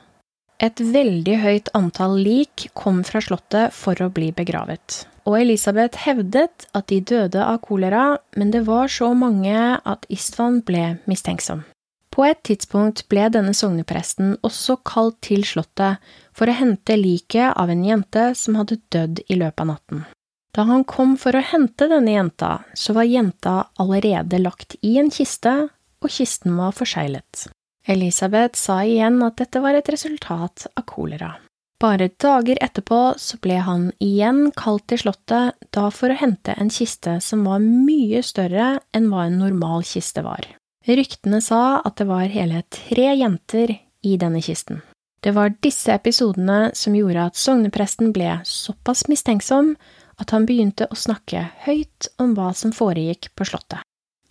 Et 0.61 0.77
veldig 0.77 1.35
høyt 1.41 1.69
antall 1.73 2.19
lik 2.21 2.67
kom 2.77 2.99
fra 3.07 3.17
slottet 3.23 3.73
for 3.73 3.97
å 3.97 4.11
bli 4.13 4.27
begravet, 4.37 5.07
og 5.25 5.39
Elisabeth 5.39 6.03
hevdet 6.05 6.67
at 6.77 6.85
de 6.91 6.99
døde 7.01 7.41
av 7.41 7.63
kolera, 7.65 8.19
men 8.37 8.51
det 8.53 8.61
var 8.67 8.91
så 8.93 9.09
mange 9.17 9.57
at 9.81 10.05
Istvan 10.13 10.59
ble 10.67 10.99
mistenksom. 11.09 11.63
På 12.13 12.27
et 12.27 12.43
tidspunkt 12.45 13.07
ble 13.09 13.25
denne 13.33 13.55
sognepresten 13.57 14.35
også 14.45 14.75
kalt 14.85 15.17
til 15.25 15.45
slottet 15.47 16.03
for 16.37 16.51
å 16.51 16.57
hente 16.59 16.97
liket 16.99 17.55
av 17.57 17.71
en 17.71 17.81
jente 17.87 18.25
som 18.37 18.59
hadde 18.59 18.81
dødd 18.93 19.23
i 19.31 19.37
løpet 19.39 19.63
av 19.63 19.69
natten. 19.71 20.03
Da 20.53 20.67
han 20.67 20.83
kom 20.83 21.15
for 21.17 21.33
å 21.33 21.41
hente 21.41 21.87
denne 21.89 22.13
jenta, 22.13 22.51
så 22.75 22.93
var 22.93 23.07
jenta 23.07 23.55
allerede 23.81 24.43
lagt 24.43 24.75
i 24.83 24.97
en 25.01 25.09
kiste, 25.09 25.55
og 26.01 26.11
kisten 26.11 26.53
var 26.59 26.75
forseglet. 26.75 27.47
Elisabeth 27.87 28.59
sa 28.59 28.81
igjen 28.85 29.21
at 29.25 29.39
dette 29.41 29.61
var 29.61 29.77
et 29.77 29.89
resultat 29.89 30.67
av 30.75 30.85
kolera. 30.85 31.33
Bare 31.81 32.11
dager 32.21 32.59
etterpå 32.61 32.99
så 33.17 33.39
ble 33.41 33.57
han 33.65 33.87
igjen 34.03 34.51
kalt 34.53 34.85
til 34.91 35.01
slottet, 35.01 35.57
da 35.73 35.87
for 35.89 36.13
å 36.13 36.19
hente 36.19 36.53
en 36.53 36.69
kiste 36.69 37.17
som 37.25 37.41
var 37.47 37.63
mye 37.63 38.21
større 38.21 38.75
enn 38.93 39.09
hva 39.09 39.25
en 39.25 39.39
normal 39.41 39.81
kiste 39.87 40.21
var. 40.21 40.45
Ryktene 40.85 41.41
sa 41.41 41.81
at 41.81 41.97
det 41.97 42.05
var 42.09 42.29
hele 42.29 42.61
tre 42.69 43.15
jenter 43.17 43.73
i 44.05 44.15
denne 44.21 44.41
kisten. 44.45 44.81
Det 45.21 45.33
var 45.33 45.53
disse 45.61 45.93
episodene 45.93 46.71
som 46.77 46.95
gjorde 46.97 47.27
at 47.29 47.37
sognepresten 47.37 48.13
ble 48.13 48.39
såpass 48.45 49.07
mistenksom 49.09 49.75
at 50.21 50.33
han 50.33 50.47
begynte 50.49 50.87
å 50.89 50.97
snakke 50.97 51.47
høyt 51.65 52.09
om 52.21 52.33
hva 52.37 52.49
som 52.57 52.73
foregikk 52.73 53.29
på 53.37 53.45
slottet. 53.49 53.81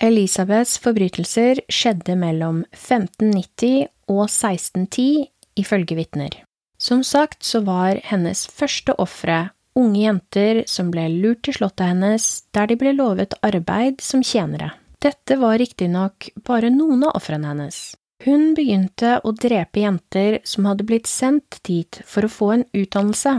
Elisabeths 0.00 0.78
forbrytelser 0.80 1.60
skjedde 1.68 2.14
mellom 2.16 2.62
1590 2.72 3.90
og 4.08 4.22
1610, 4.24 5.28
ifølge 5.60 5.98
vitner. 5.98 6.36
Som 6.80 7.02
sagt 7.04 7.44
så 7.44 7.60
var 7.66 8.00
hennes 8.08 8.46
første 8.48 8.94
ofre 8.96 9.50
unge 9.76 10.00
jenter 10.02 10.62
som 10.70 10.90
ble 10.92 11.04
lurt 11.12 11.44
til 11.44 11.58
slottet 11.58 11.92
hennes, 11.92 12.26
der 12.56 12.70
de 12.70 12.78
ble 12.80 12.94
lovet 12.96 13.36
arbeid 13.46 14.00
som 14.04 14.24
tjenere. 14.24 14.72
Dette 15.00 15.36
var 15.40 15.60
riktignok 15.60 16.30
bare 16.48 16.72
noen 16.72 17.04
av 17.08 17.16
ofrene 17.20 17.52
hennes. 17.52 17.78
Hun 18.24 18.52
begynte 18.56 19.18
å 19.24 19.32
drepe 19.32 19.80
jenter 19.80 20.40
som 20.44 20.68
hadde 20.68 20.84
blitt 20.88 21.08
sendt 21.08 21.60
dit 21.64 22.00
for 22.04 22.26
å 22.26 22.32
få 22.32 22.50
en 22.56 22.66
utdannelse, 22.76 23.32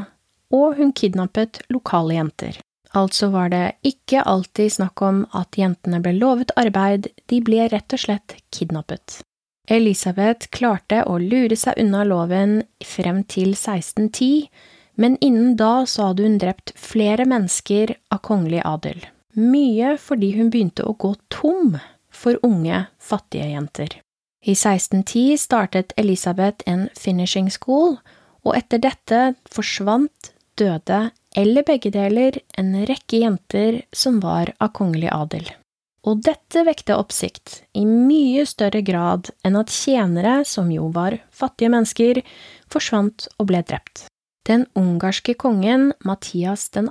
og 0.54 0.78
hun 0.80 0.94
kidnappet 0.94 1.62
lokale 1.70 2.18
jenter. 2.18 2.58
Altså 2.98 3.30
var 3.32 3.52
det 3.54 3.78
ikke 3.88 4.24
alltid 4.28 4.74
snakk 4.76 5.02
om 5.06 5.24
at 5.38 5.56
jentene 5.56 6.02
ble 6.04 6.12
lovet 6.18 6.52
arbeid, 6.60 7.08
de 7.32 7.40
ble 7.44 7.70
rett 7.72 7.96
og 7.96 8.04
slett 8.04 8.36
kidnappet. 8.52 9.22
Elisabeth 9.72 10.50
klarte 10.52 11.06
å 11.08 11.16
lure 11.22 11.56
seg 11.56 11.80
unna 11.80 12.04
loven 12.04 12.60
frem 12.84 13.24
til 13.24 13.54
1610, 13.54 14.50
men 15.00 15.16
innen 15.24 15.56
da 15.56 15.86
så 15.88 16.10
hadde 16.10 16.26
hun 16.28 16.38
drept 16.42 16.74
flere 16.76 17.26
mennesker 17.30 17.96
av 18.12 18.24
kongelig 18.28 18.66
adel. 18.68 19.00
Mye 19.40 19.96
fordi 20.02 20.34
hun 20.36 20.52
begynte 20.52 20.84
å 20.84 20.98
gå 21.00 21.14
tom 21.32 21.78
for 22.12 22.36
unge, 22.44 22.86
fattige 23.00 23.48
jenter. 23.54 24.02
I 24.44 24.58
1610 24.58 25.38
startet 25.40 25.94
Elisabeth 26.02 26.66
en 26.68 26.90
finishing 26.98 27.48
school, 27.54 27.96
og 28.44 28.58
etter 28.58 28.82
dette 28.82 29.22
forsvant 29.48 30.34
døde, 30.60 31.12
eller 31.38 31.66
begge 31.68 31.92
deler, 31.94 32.38
en 32.58 32.74
rekke 32.86 33.22
jenter 33.24 33.82
som 33.94 34.20
var 34.24 34.54
av 34.60 34.74
kongelig 34.78 35.12
adel. 35.14 35.48
Og 36.02 36.24
dette 36.26 36.64
vekte 36.66 36.98
oppsikt 36.98 37.60
i 37.78 37.84
mye 37.86 38.46
større 38.50 38.82
grad 38.82 39.30
enn 39.46 39.58
at 39.60 39.70
tjenere, 39.70 40.42
som 40.46 40.72
jo 40.74 40.90
var 40.94 41.20
fattige 41.30 41.70
mennesker, 41.70 42.24
forsvant 42.72 43.28
og 43.38 43.52
ble 43.52 43.62
drept. 43.62 44.08
Den 44.50 44.66
ungarske 44.76 45.36
kongen 45.38 45.92
Mathias 46.02 46.70
2. 46.74 46.90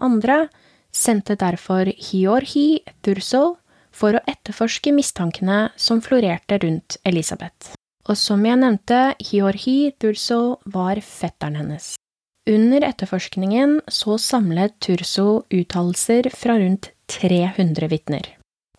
sendte 0.95 1.35
derfor 1.35 1.91
Hiorhi 1.91 2.85
Thurso 3.03 3.59
for 3.91 4.15
å 4.15 4.23
etterforske 4.31 4.95
mistankene 4.95 5.73
som 5.75 5.99
florerte 6.05 6.61
rundt 6.63 7.01
Elisabeth. 7.03 7.75
Og 8.09 8.17
som 8.17 8.47
jeg 8.47 8.63
nevnte, 8.63 9.17
Hiorhi 9.19 9.91
Thurso 9.99 10.61
var 10.71 11.03
fetteren 11.03 11.59
hennes. 11.59 11.97
Under 12.51 12.83
etterforskningen 12.83 13.81
så 13.87 14.17
samlet 14.19 14.75
Turso 14.83 15.45
uttalelser 15.55 16.31
fra 16.35 16.57
rundt 16.59 16.91
300 17.07 17.89
vitner. 17.93 18.27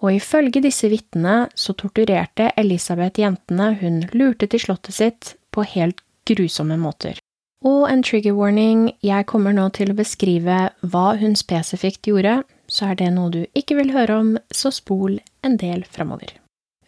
Og 0.01 0.17
ifølge 0.17 0.63
disse 0.65 0.89
vitnene 0.91 1.45
så 1.55 1.75
torturerte 1.79 2.49
Elisabeth 2.59 3.21
jentene 3.21 3.69
hun 3.79 4.01
lurte 4.11 4.49
til 4.51 4.63
slottet 4.65 4.97
sitt 4.97 5.35
på 5.55 5.63
helt 5.75 6.01
grusomme 6.27 6.75
måter. 6.81 7.15
Og 7.63 7.85
en 7.87 8.03
trigger 8.03 8.33
warning, 8.35 8.89
jeg 9.05 9.27
kommer 9.29 9.53
nå 9.53 9.69
til 9.77 9.93
å 9.93 9.97
beskrive 10.01 10.57
hva 10.81 11.07
hun 11.21 11.37
spesifikt 11.37 12.09
gjorde, 12.09 12.41
så 12.67 12.91
er 12.91 12.99
det 12.99 13.11
noe 13.13 13.31
du 13.31 13.43
ikke 13.55 13.77
vil 13.77 13.93
høre 13.93 14.17
om, 14.17 14.35
så 14.51 14.73
spol 14.73 15.19
en 15.45 15.57
del 15.61 15.85
framover. 15.85 16.33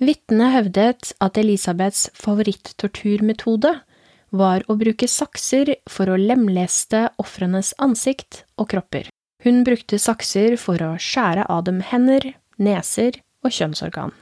Vitnene 0.03 0.49
hevdet 0.51 1.13
at 1.21 1.37
Elisabeths 1.39 2.09
favoritttorturmetode 2.17 3.75
var 4.33 4.65
å 4.67 4.75
bruke 4.79 5.07
sakser 5.07 5.75
for 5.89 6.09
å 6.09 6.17
lemleste 6.17 7.05
ofrenes 7.21 7.73
ansikt 7.77 8.43
og 8.57 8.71
kropper. 8.73 9.07
Hun 9.43 9.63
brukte 9.67 9.99
sakser 9.99 10.55
for 10.57 10.81
å 10.81 10.95
skjære 10.97 11.45
av 11.51 11.65
dem 11.67 11.81
hender, 11.85 12.33
neser 12.57 13.19
og 13.43 13.53
kjønnsorgan. 13.53 14.13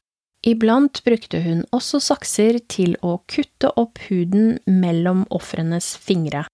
Iblant 0.41 1.03
brukte 1.05 1.43
hun 1.43 1.61
også 1.69 1.99
sakser 2.01 2.57
til 2.65 2.95
å 3.05 3.19
kutte 3.29 3.69
opp 3.77 4.01
huden 4.07 4.57
mellom 4.65 5.27
ofrenes 5.29 5.93
fingre. 6.01 6.47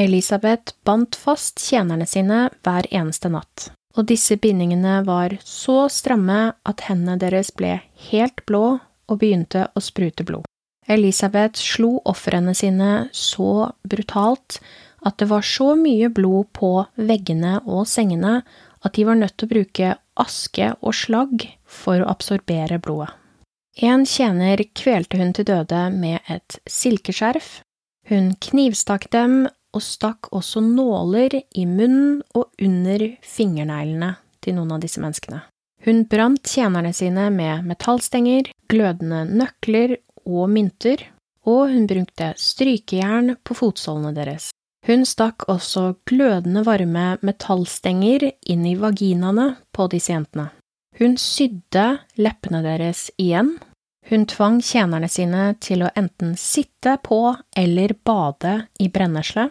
Elisabeth 0.00 0.72
bandt 0.88 1.14
fast 1.20 1.60
tjenerne 1.60 2.06
sine 2.08 2.48
hver 2.64 2.88
eneste 2.90 3.28
natt, 3.30 3.68
og 3.94 4.08
disse 4.08 4.40
bindingene 4.40 5.02
var 5.06 5.36
så 5.44 5.84
stramme 5.92 6.54
at 6.64 6.88
hendene 6.88 7.20
deres 7.20 7.52
ble 7.54 7.76
helt 8.08 8.42
blå 8.48 8.64
og 8.80 9.20
begynte 9.20 9.68
å 9.76 9.84
sprute 9.84 10.24
blod. 10.24 10.48
Elisabeth 10.90 11.60
slo 11.60 11.98
ofrene 12.04 12.54
sine 12.54 13.08
så 13.12 13.70
brutalt 13.88 14.60
at 15.04 15.18
det 15.20 15.28
var 15.30 15.44
så 15.44 15.74
mye 15.78 16.08
blod 16.12 16.50
på 16.56 16.70
veggene 16.96 17.58
og 17.64 17.86
sengene 17.88 18.40
at 18.84 18.96
de 18.96 19.04
var 19.08 19.18
nødt 19.20 19.36
til 19.38 19.48
å 19.48 19.54
bruke 19.54 19.92
aske 20.20 20.70
og 20.80 20.96
slagg 20.96 21.46
for 21.64 22.00
å 22.00 22.08
absorbere 22.12 22.78
blodet. 22.82 23.12
En 23.82 24.04
tjener 24.06 24.60
kvelte 24.76 25.18
hun 25.18 25.32
til 25.34 25.48
døde 25.48 25.88
med 25.90 26.20
et 26.30 26.60
silkeskjerf. 26.70 27.58
Hun 28.06 28.34
knivstakk 28.38 29.08
dem 29.10 29.48
og 29.74 29.82
stakk 29.82 30.30
også 30.30 30.62
nåler 30.62 31.40
i 31.42 31.64
munnen 31.66 32.20
og 32.38 32.52
under 32.62 33.08
fingerneglene 33.26 34.12
til 34.44 34.54
noen 34.58 34.76
av 34.76 34.84
disse 34.84 35.02
menneskene. 35.02 35.42
Hun 35.84 36.04
brant 36.08 36.46
tjenerne 36.48 36.94
sine 36.96 37.26
med 37.34 37.66
metallstenger, 37.68 38.52
glødende 38.70 39.24
nøkler 39.26 39.98
og 40.24 40.50
mynter, 40.50 41.02
og 41.44 41.70
hun 41.72 41.86
brukte 41.88 42.32
strykejern 42.40 43.36
på 43.44 43.56
fotsålene 43.56 44.14
deres. 44.16 44.50
Hun 44.84 45.06
stakk 45.08 45.46
også 45.48 45.94
glødende 46.08 46.64
varme 46.66 47.14
metallstenger 47.24 48.26
inn 48.52 48.66
i 48.68 48.74
vaginaene 48.76 49.54
på 49.72 49.88
disse 49.92 50.12
jentene. 50.12 50.50
Hun 50.98 51.16
sydde 51.18 51.86
leppene 52.20 52.60
deres 52.64 53.08
igjen. 53.18 53.56
Hun 54.10 54.26
tvang 54.28 54.60
tjenerne 54.60 55.08
sine 55.08 55.54
til 55.64 55.86
å 55.86 55.92
enten 55.96 56.34
sitte 56.36 56.98
på 57.02 57.20
eller 57.56 57.96
bade 58.04 58.58
i 58.78 58.90
brennesle. 58.92 59.48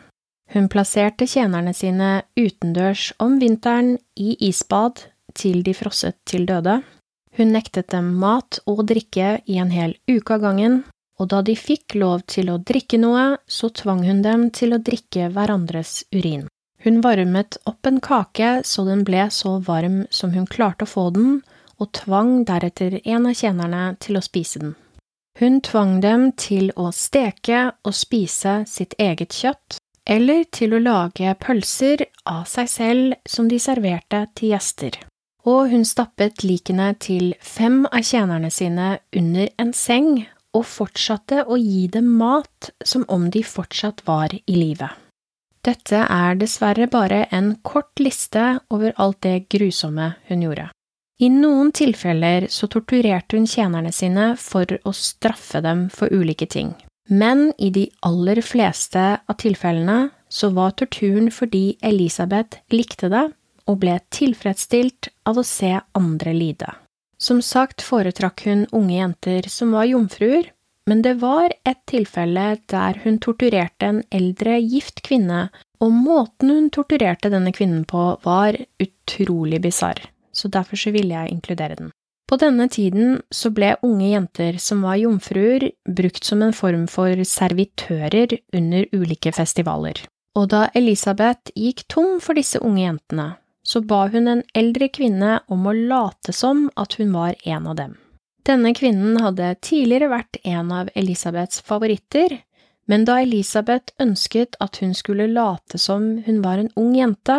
Hun 0.53 0.69
plasserte 0.69 1.25
tjenerne 1.25 1.73
sine 1.73 2.21
utendørs 2.37 3.09
om 3.23 3.39
vinteren 3.41 3.95
i 4.13 4.35
isbad 4.47 5.07
til 5.33 5.63
de 5.65 5.73
frosset 5.73 6.19
til 6.29 6.45
døde. 6.45 6.83
Hun 7.35 7.53
nektet 7.53 7.89
dem 7.89 8.11
mat 8.21 8.59
og 8.69 8.83
drikke 8.89 9.39
i 9.49 9.57
en 9.57 9.71
hel 9.73 9.95
uke 10.09 10.35
av 10.35 10.43
gangen, 10.43 10.83
og 11.19 11.29
da 11.31 11.41
de 11.45 11.55
fikk 11.57 11.95
lov 11.97 12.25
til 12.29 12.51
å 12.53 12.59
drikke 12.61 12.99
noe, 13.01 13.37
så 13.47 13.69
tvang 13.73 14.03
hun 14.05 14.21
dem 14.25 14.49
til 14.53 14.75
å 14.75 14.81
drikke 14.81 15.31
hverandres 15.33 16.03
urin. 16.13 16.45
Hun 16.83 16.99
varmet 17.01 17.57
opp 17.69 17.87
en 17.87 18.01
kake 18.03 18.59
så 18.67 18.83
den 18.85 19.05
ble 19.07 19.29
så 19.31 19.55
varm 19.65 20.03
som 20.11 20.33
hun 20.35 20.45
klarte 20.45 20.85
å 20.85 20.93
få 20.93 21.09
den, 21.15 21.39
og 21.81 21.93
tvang 21.97 22.43
deretter 22.45 22.99
en 23.03 23.29
av 23.29 23.37
tjenerne 23.39 23.85
til 24.03 24.19
å 24.19 24.25
spise 24.25 24.61
den. 24.61 24.75
Hun 25.39 25.57
tvang 25.65 25.95
dem 26.03 26.27
til 26.37 26.69
å 26.77 26.91
steke 26.93 27.71
og 27.81 27.95
spise 27.97 28.59
sitt 28.69 28.93
eget 29.01 29.33
kjøtt, 29.33 29.79
eller 30.05 30.43
til 30.53 30.75
å 30.75 30.83
lage 30.83 31.33
pølser 31.41 32.05
av 32.29 32.45
seg 32.51 32.69
selv 32.69 33.17
som 33.25 33.49
de 33.49 33.57
serverte 33.63 34.27
til 34.35 34.53
gjester 34.53 34.99
og 35.43 35.71
hun 35.71 35.83
stappet 35.87 36.43
likene 36.47 36.93
til 37.03 37.33
fem 37.43 37.83
av 37.89 38.03
tjenerne 38.07 38.51
sine 38.53 38.97
under 39.15 39.49
en 39.59 39.73
seng 39.75 40.25
og 40.53 40.65
fortsatte 40.69 41.43
å 41.49 41.57
gi 41.59 41.87
dem 41.91 42.13
mat 42.19 42.69
som 42.85 43.05
om 43.11 43.29
de 43.33 43.43
fortsatt 43.43 44.03
var 44.07 44.33
i 44.33 44.55
live. 44.55 44.89
Dette 45.63 45.99
er 46.03 46.35
dessverre 46.35 46.89
bare 46.91 47.25
en 47.31 47.53
kort 47.63 47.99
liste 47.99 48.59
over 48.73 48.95
alt 48.99 49.21
det 49.23 49.47
grusomme 49.51 50.13
hun 50.27 50.43
gjorde. 50.43 50.69
I 51.23 51.29
noen 51.31 51.71
tilfeller 51.71 52.49
så 52.51 52.67
torturerte 52.67 53.37
hun 53.37 53.47
tjenerne 53.47 53.93
sine 53.95 54.33
for 54.39 54.67
å 54.83 54.91
straffe 54.97 55.61
dem 55.63 55.85
for 55.93 56.11
ulike 56.11 56.49
ting, 56.51 56.73
men 57.07 57.51
i 57.57 57.69
de 57.71 57.85
aller 58.03 58.41
fleste 58.43 59.05
av 59.23 59.39
tilfellene 59.39 60.09
så 60.33 60.49
var 60.55 60.73
torturen 60.75 61.29
fordi 61.31 61.77
Elisabeth 61.85 62.59
likte 62.73 63.11
det 63.13 63.27
og 63.69 63.79
ble 63.83 63.97
tilfredsstilt 64.13 65.11
av 65.29 65.39
å 65.39 65.45
se 65.47 65.75
andre 65.97 66.33
lide. 66.35 66.69
Som 67.17 67.39
sagt 67.41 67.83
foretrakk 67.85 68.43
hun 68.47 68.65
unge 68.75 68.97
jenter 68.97 69.47
som 69.49 69.71
var 69.71 69.87
jomfruer, 69.87 70.49
men 70.89 71.01
det 71.01 71.13
var 71.21 71.53
et 71.63 71.79
tilfelle 71.87 72.57
der 72.67 72.99
hun 73.05 73.19
torturerte 73.23 73.87
en 73.87 74.01
eldre 74.11 74.57
gift 74.59 74.99
kvinne, 75.05 75.47
og 75.79 75.91
måten 75.95 76.51
hun 76.51 76.69
torturerte 76.73 77.31
denne 77.31 77.53
kvinnen 77.55 77.85
på 77.87 78.17
var 78.23 78.57
utrolig 78.83 79.61
bisarr, 79.63 80.01
så 80.35 80.51
derfor 80.51 80.79
så 80.79 80.91
ville 80.95 81.15
jeg 81.15 81.37
inkludere 81.37 81.79
den. 81.79 81.93
På 82.27 82.37
denne 82.39 82.67
tiden 82.71 83.19
så 83.31 83.51
ble 83.53 83.75
unge 83.83 84.09
jenter 84.09 84.57
som 84.59 84.83
var 84.83 84.97
jomfruer, 84.97 85.69
brukt 85.85 86.23
som 86.23 86.41
en 86.41 86.55
form 86.55 86.87
for 86.91 87.19
servitører 87.27 88.39
under 88.55 88.87
ulike 88.95 89.31
festivaler. 89.35 89.99
Og 90.33 90.47
da 90.49 90.65
Elisabeth 90.73 91.53
gikk 91.53 91.83
tom 91.91 92.17
for 92.23 92.39
disse 92.39 92.59
unge 92.63 92.87
jentene, 92.87 93.27
så 93.63 93.81
ba 93.81 94.07
hun 94.11 94.27
en 94.27 94.43
eldre 94.53 94.89
kvinne 94.91 95.39
om 95.47 95.67
å 95.67 95.73
late 95.73 96.33
som 96.35 96.67
at 96.75 96.97
hun 96.99 97.13
var 97.15 97.35
en 97.43 97.67
av 97.67 97.77
dem. 97.79 97.97
Denne 98.43 98.73
kvinnen 98.75 99.21
hadde 99.23 99.53
tidligere 99.63 100.11
vært 100.11 100.39
en 100.43 100.71
av 100.75 100.89
Elisabeths 100.99 101.61
favoritter, 101.63 102.41
men 102.91 103.05
da 103.07 103.21
Elisabeth 103.23 103.95
ønsket 104.03 104.57
at 104.63 104.81
hun 104.83 104.91
skulle 104.97 105.29
late 105.31 105.79
som 105.79 106.17
hun 106.25 106.41
var 106.43 106.59
en 106.59 106.73
ung 106.75 106.91
jente, 106.97 107.37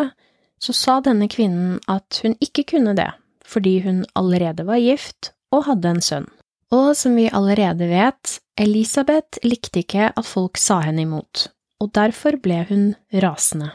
så 0.57 0.73
sa 0.73 1.01
denne 1.05 1.29
kvinnen 1.29 1.77
at 1.91 2.23
hun 2.25 2.39
ikke 2.41 2.65
kunne 2.73 2.97
det, 2.97 3.11
fordi 3.45 3.81
hun 3.85 4.05
allerede 4.17 4.65
var 4.65 4.81
gift 4.81 5.35
og 5.53 5.67
hadde 5.69 5.93
en 5.93 6.03
sønn. 6.05 6.31
Og 6.73 6.95
som 6.97 7.15
vi 7.19 7.29
allerede 7.29 7.87
vet, 7.91 8.39
Elisabeth 8.57 9.45
likte 9.45 9.85
ikke 9.85 10.09
at 10.15 10.27
folk 10.27 10.57
sa 10.59 10.81
henne 10.87 11.05
imot, 11.05 11.49
og 11.85 11.93
derfor 11.95 12.41
ble 12.41 12.65
hun 12.71 12.87
rasende. 13.13 13.75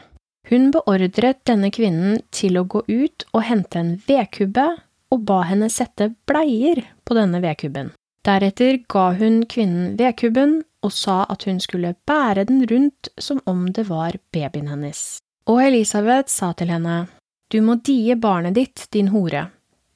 Hun 0.50 0.72
beordret 0.74 1.44
denne 1.46 1.70
kvinnen 1.70 2.22
til 2.34 2.58
å 2.58 2.66
gå 2.66 2.82
ut 2.88 3.26
og 3.30 3.44
hente 3.46 3.78
en 3.78 3.92
vedkubbe, 4.08 4.66
og 5.10 5.22
ba 5.26 5.40
henne 5.46 5.68
sette 5.70 6.10
bleier 6.26 6.82
på 7.06 7.14
denne 7.14 7.38
vedkubben. 7.42 7.92
Deretter 8.26 8.80
ga 8.90 9.12
hun 9.16 9.44
kvinnen 9.50 9.94
vedkubben 9.98 10.60
og 10.84 10.92
sa 10.94 11.22
at 11.30 11.46
hun 11.48 11.60
skulle 11.62 11.94
bære 12.08 12.44
den 12.48 12.64
rundt 12.70 13.10
som 13.18 13.40
om 13.50 13.68
det 13.72 13.86
var 13.88 14.18
babyen 14.34 14.68
hennes. 14.70 15.20
Og 15.46 15.62
Elisabeth 15.64 16.30
sa 16.30 16.52
til 16.52 16.70
henne, 16.74 17.06
Du 17.50 17.60
må 17.62 17.78
die 17.82 18.14
barnet 18.14 18.54
ditt, 18.54 18.86
din 18.90 19.08
hore, 19.14 19.48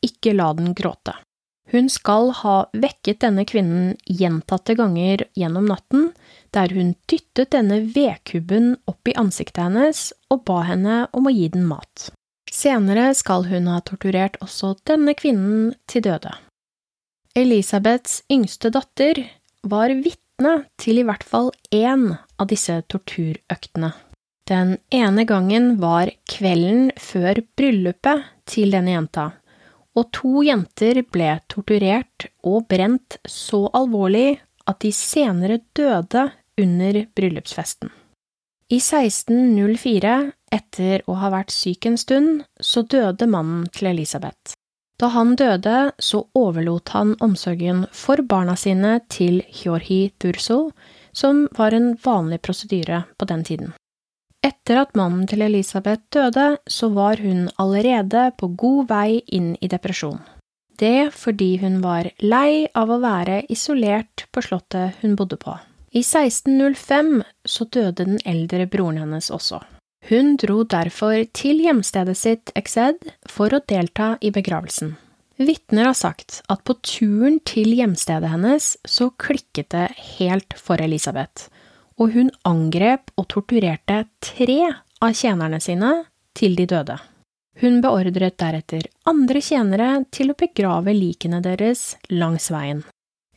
ikke 0.02 0.34
la 0.34 0.52
den 0.54 0.74
gråte. 0.74 1.14
Hun 1.70 1.88
skal 1.90 2.30
ha 2.42 2.56
vekket 2.74 3.22
denne 3.22 3.44
kvinnen 3.48 3.94
gjentatte 4.06 4.74
ganger 4.78 5.26
gjennom 5.34 5.66
natten, 5.70 6.10
der 6.54 6.72
hun 6.74 6.94
dyttet 7.10 7.52
denne 7.54 7.80
vedkubben 7.94 8.74
opp 8.90 9.10
i 9.10 9.16
ansiktet 9.18 9.64
hennes 9.66 10.06
og 10.30 10.44
ba 10.48 10.62
henne 10.68 11.04
om 11.12 11.28
å 11.28 11.34
gi 11.34 11.48
den 11.54 11.66
mat. 11.68 12.10
Senere 12.54 13.10
skal 13.18 13.48
hun 13.50 13.66
ha 13.70 13.80
torturert 13.82 14.38
også 14.44 14.76
denne 14.86 15.16
kvinnen 15.18 15.72
til 15.90 16.04
døde. 16.06 16.36
Elisabeths 17.34 18.22
yngste 18.30 18.70
datter 18.74 19.24
var 19.66 19.90
vitne 19.90 20.60
til 20.78 21.00
i 21.00 21.06
hvert 21.06 21.24
fall 21.26 21.50
én 21.74 22.12
av 22.14 22.50
disse 22.50 22.76
torturøktene. 22.92 23.90
Den 24.46 24.76
ene 24.92 25.24
gangen 25.24 25.78
var 25.80 26.12
kvelden 26.30 26.90
før 27.00 27.40
bryllupet 27.56 28.26
til 28.46 28.74
denne 28.76 28.92
jenta, 28.92 29.30
og 29.96 30.10
to 30.14 30.44
jenter 30.44 31.00
ble 31.10 31.38
torturert 31.50 32.28
og 32.44 32.68
brent 32.70 33.18
så 33.24 33.64
alvorlig 33.72 34.36
at 34.68 34.80
de 34.84 34.92
senere 34.94 35.62
døde 35.76 36.28
under 36.60 37.06
bryllupsfesten. 37.14 37.90
I 38.72 38.80
1604, 38.80 40.32
etter 40.52 41.02
å 41.06 41.18
ha 41.20 41.30
vært 41.34 41.52
syk 41.52 41.86
en 41.86 41.98
stund, 42.00 42.44
så 42.60 42.82
døde 42.82 43.28
mannen 43.28 43.66
til 43.74 43.90
Elisabeth. 43.92 44.56
Da 44.98 45.10
han 45.12 45.34
døde, 45.36 45.92
så 45.98 46.22
overlot 46.38 46.94
han 46.94 47.14
omsorgen 47.24 47.84
for 47.92 48.22
barna 48.22 48.54
sine 48.56 49.00
til 49.10 49.42
Hjorhi 49.52 50.14
Durso, 50.22 50.70
som 51.12 51.44
var 51.58 51.74
en 51.74 51.92
vanlig 52.04 52.40
prosedyre 52.46 53.02
på 53.18 53.28
den 53.28 53.44
tiden. 53.44 53.74
Etter 54.44 54.82
at 54.82 54.96
mannen 54.96 55.26
til 55.28 55.42
Elisabeth 55.44 56.02
døde, 56.14 56.46
så 56.68 56.90
var 56.94 57.20
hun 57.20 57.48
allerede 57.58 58.30
på 58.38 58.50
god 58.60 58.88
vei 58.90 59.20
inn 59.26 59.54
i 59.60 59.70
depresjon. 59.72 60.20
Det 60.78 61.12
fordi 61.14 61.56
hun 61.62 61.78
var 61.84 62.10
lei 62.20 62.66
av 62.74 62.90
å 62.90 63.00
være 63.02 63.44
isolert 63.52 64.26
på 64.34 64.42
slottet 64.42 65.00
hun 65.02 65.14
bodde 65.16 65.38
på. 65.40 65.54
I 65.94 66.02
1605 66.02 67.22
så 67.44 67.64
døde 67.70 68.02
den 68.02 68.18
eldre 68.26 68.66
broren 68.66 68.98
hennes 68.98 69.30
også. 69.30 69.60
Hun 70.08 70.34
dro 70.36 70.64
derfor 70.66 71.22
til 71.32 71.62
hjemstedet 71.62 72.16
sitt 72.18 72.50
Exed 72.58 73.06
for 73.30 73.54
å 73.54 73.62
delta 73.62 74.16
i 74.20 74.32
begravelsen. 74.34 74.96
Vitner 75.38 75.88
har 75.88 75.96
sagt 75.98 76.40
at 76.50 76.64
på 76.66 76.76
turen 76.82 77.38
til 77.46 77.72
hjemstedet 77.78 78.30
hennes 78.30 78.74
så 78.86 79.08
klikket 79.22 79.70
det 79.74 79.86
helt 80.18 80.54
for 80.58 80.82
Elisabeth, 80.82 81.48
og 81.98 82.10
hun 82.14 82.30
angrep 82.46 83.14
og 83.14 83.28
torturerte 83.30 84.02
tre 84.22 84.60
av 85.00 85.14
tjenerne 85.14 85.62
sine 85.62 85.92
til 86.34 86.58
de 86.58 86.66
døde. 86.74 86.98
Hun 87.62 87.78
beordret 87.82 88.34
deretter 88.38 88.90
andre 89.06 89.42
tjenere 89.42 89.90
til 90.10 90.34
å 90.34 90.38
begrave 90.38 90.94
likene 90.94 91.38
deres 91.42 91.94
langs 92.10 92.50
veien. 92.50 92.82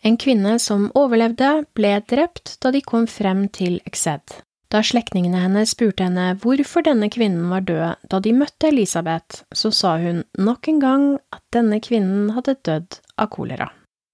En 0.07 0.15
kvinne 0.15 0.53
som 0.63 0.85
overlevde, 0.95 1.65
ble 1.75 1.97
drept 2.07 2.53
da 2.63 2.71
de 2.71 2.79
kom 2.79 3.07
frem 3.11 3.47
til 3.51 3.81
Exed. 3.89 4.37
Da 4.71 4.79
slektningene 4.83 5.41
hennes 5.41 5.73
spurte 5.75 6.05
henne 6.05 6.29
hvorfor 6.43 6.85
denne 6.85 7.09
kvinnen 7.11 7.49
var 7.51 7.65
død 7.67 8.05
da 8.11 8.19
de 8.23 8.31
møtte 8.35 8.69
Elisabeth, 8.69 9.41
så 9.51 9.71
sa 9.71 9.97
hun 9.99 10.21
nok 10.39 10.69
en 10.71 10.79
gang 10.83 11.05
at 11.35 11.43
denne 11.55 11.81
kvinnen 11.83 12.29
hadde 12.37 12.55
dødd 12.67 12.99
av 13.19 13.31
kolera. 13.35 13.67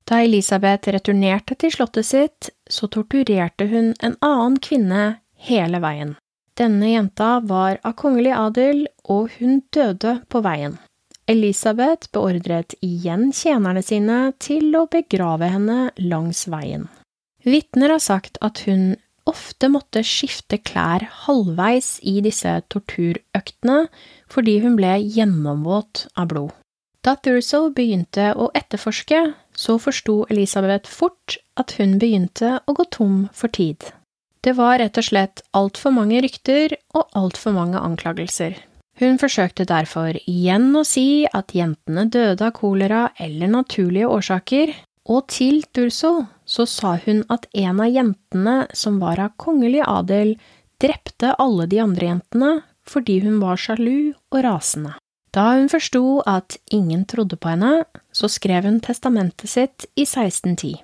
Da 0.09 0.23
Elisabeth 0.25 0.89
returnerte 0.95 1.59
til 1.61 1.73
slottet 1.75 2.09
sitt, 2.09 2.49
så 2.65 2.89
torturerte 2.89 3.69
hun 3.69 3.93
en 4.01 4.17
annen 4.25 4.57
kvinne 4.65 5.03
hele 5.49 5.81
veien. 5.83 6.15
Denne 6.57 6.89
jenta 6.89 7.35
var 7.53 7.77
av 7.85 7.93
kongelig 8.01 8.33
adel, 8.37 8.87
og 9.05 9.29
hun 9.37 9.61
døde 9.73 10.19
på 10.29 10.41
veien. 10.45 10.79
Elisabeth 11.29 12.09
beordret 12.11 12.75
igjen 12.83 13.29
tjenerne 13.31 13.83
sine 13.85 14.33
til 14.43 14.73
å 14.75 14.87
begrave 14.91 15.47
henne 15.53 15.93
langs 16.01 16.45
veien. 16.51 16.89
Vitner 17.43 17.95
har 17.95 18.03
sagt 18.03 18.39
at 18.43 18.63
hun 18.67 18.95
ofte 19.29 19.69
måtte 19.71 20.03
skifte 20.03 20.59
klær 20.59 21.05
halvveis 21.23 21.95
i 22.03 22.17
disse 22.25 22.57
torturøktene 22.73 23.85
fordi 24.31 24.57
hun 24.65 24.75
ble 24.79 24.97
gjennomvåt 24.99 26.07
av 26.19 26.29
blod. 26.33 26.51
Da 27.03 27.15
Thurso 27.19 27.67
begynte 27.75 28.29
å 28.39 28.49
etterforske, 28.55 29.33
så 29.55 29.75
forsto 29.79 30.21
Elisabeth 30.31 30.87
fort 30.87 31.37
at 31.59 31.75
hun 31.79 31.97
begynte 31.99 32.59
å 32.63 32.75
gå 32.75 32.85
tom 32.95 33.25
for 33.35 33.51
tid. 33.51 33.83
Det 34.43 34.55
var 34.55 34.79
rett 34.79 34.99
og 34.99 35.07
slett 35.07 35.43
altfor 35.55 35.95
mange 35.95 36.21
rykter 36.23 36.75
og 36.95 37.11
altfor 37.19 37.55
mange 37.55 37.79
anklagelser. 37.79 38.55
Hun 39.01 39.17
forsøkte 39.17 39.65
derfor 39.65 40.17
igjen 40.29 40.69
å 40.77 40.83
si 40.85 41.25
at 41.25 41.55
jentene 41.57 42.05
døde 42.13 42.45
av 42.45 42.53
kolera 42.57 43.07
eller 43.17 43.49
naturlige 43.49 44.09
årsaker, 44.09 44.73
og 45.09 45.27
til 45.33 45.63
Durso 45.75 46.27
så 46.45 46.65
sa 46.69 46.95
hun 47.05 47.23
at 47.33 47.47
en 47.57 47.81
av 47.83 47.91
jentene 47.91 48.57
som 48.77 48.99
var 49.01 49.19
av 49.19 49.33
kongelig 49.41 49.81
adel, 49.87 50.35
drepte 50.79 51.33
alle 51.39 51.67
de 51.71 51.81
andre 51.83 52.11
jentene 52.11 52.53
fordi 52.87 53.21
hun 53.23 53.39
var 53.39 53.59
sjalu 53.59 54.13
og 54.31 54.41
rasende. 54.43 54.93
Da 55.33 55.55
hun 55.55 55.69
forsto 55.71 56.21
at 56.29 56.57
ingen 56.71 57.05
trodde 57.09 57.39
på 57.41 57.53
henne, 57.55 57.85
så 58.13 58.29
skrev 58.29 58.67
hun 58.67 58.81
testamentet 58.83 59.49
sitt 59.49 59.87
i 59.95 60.05
1610. 60.05 60.75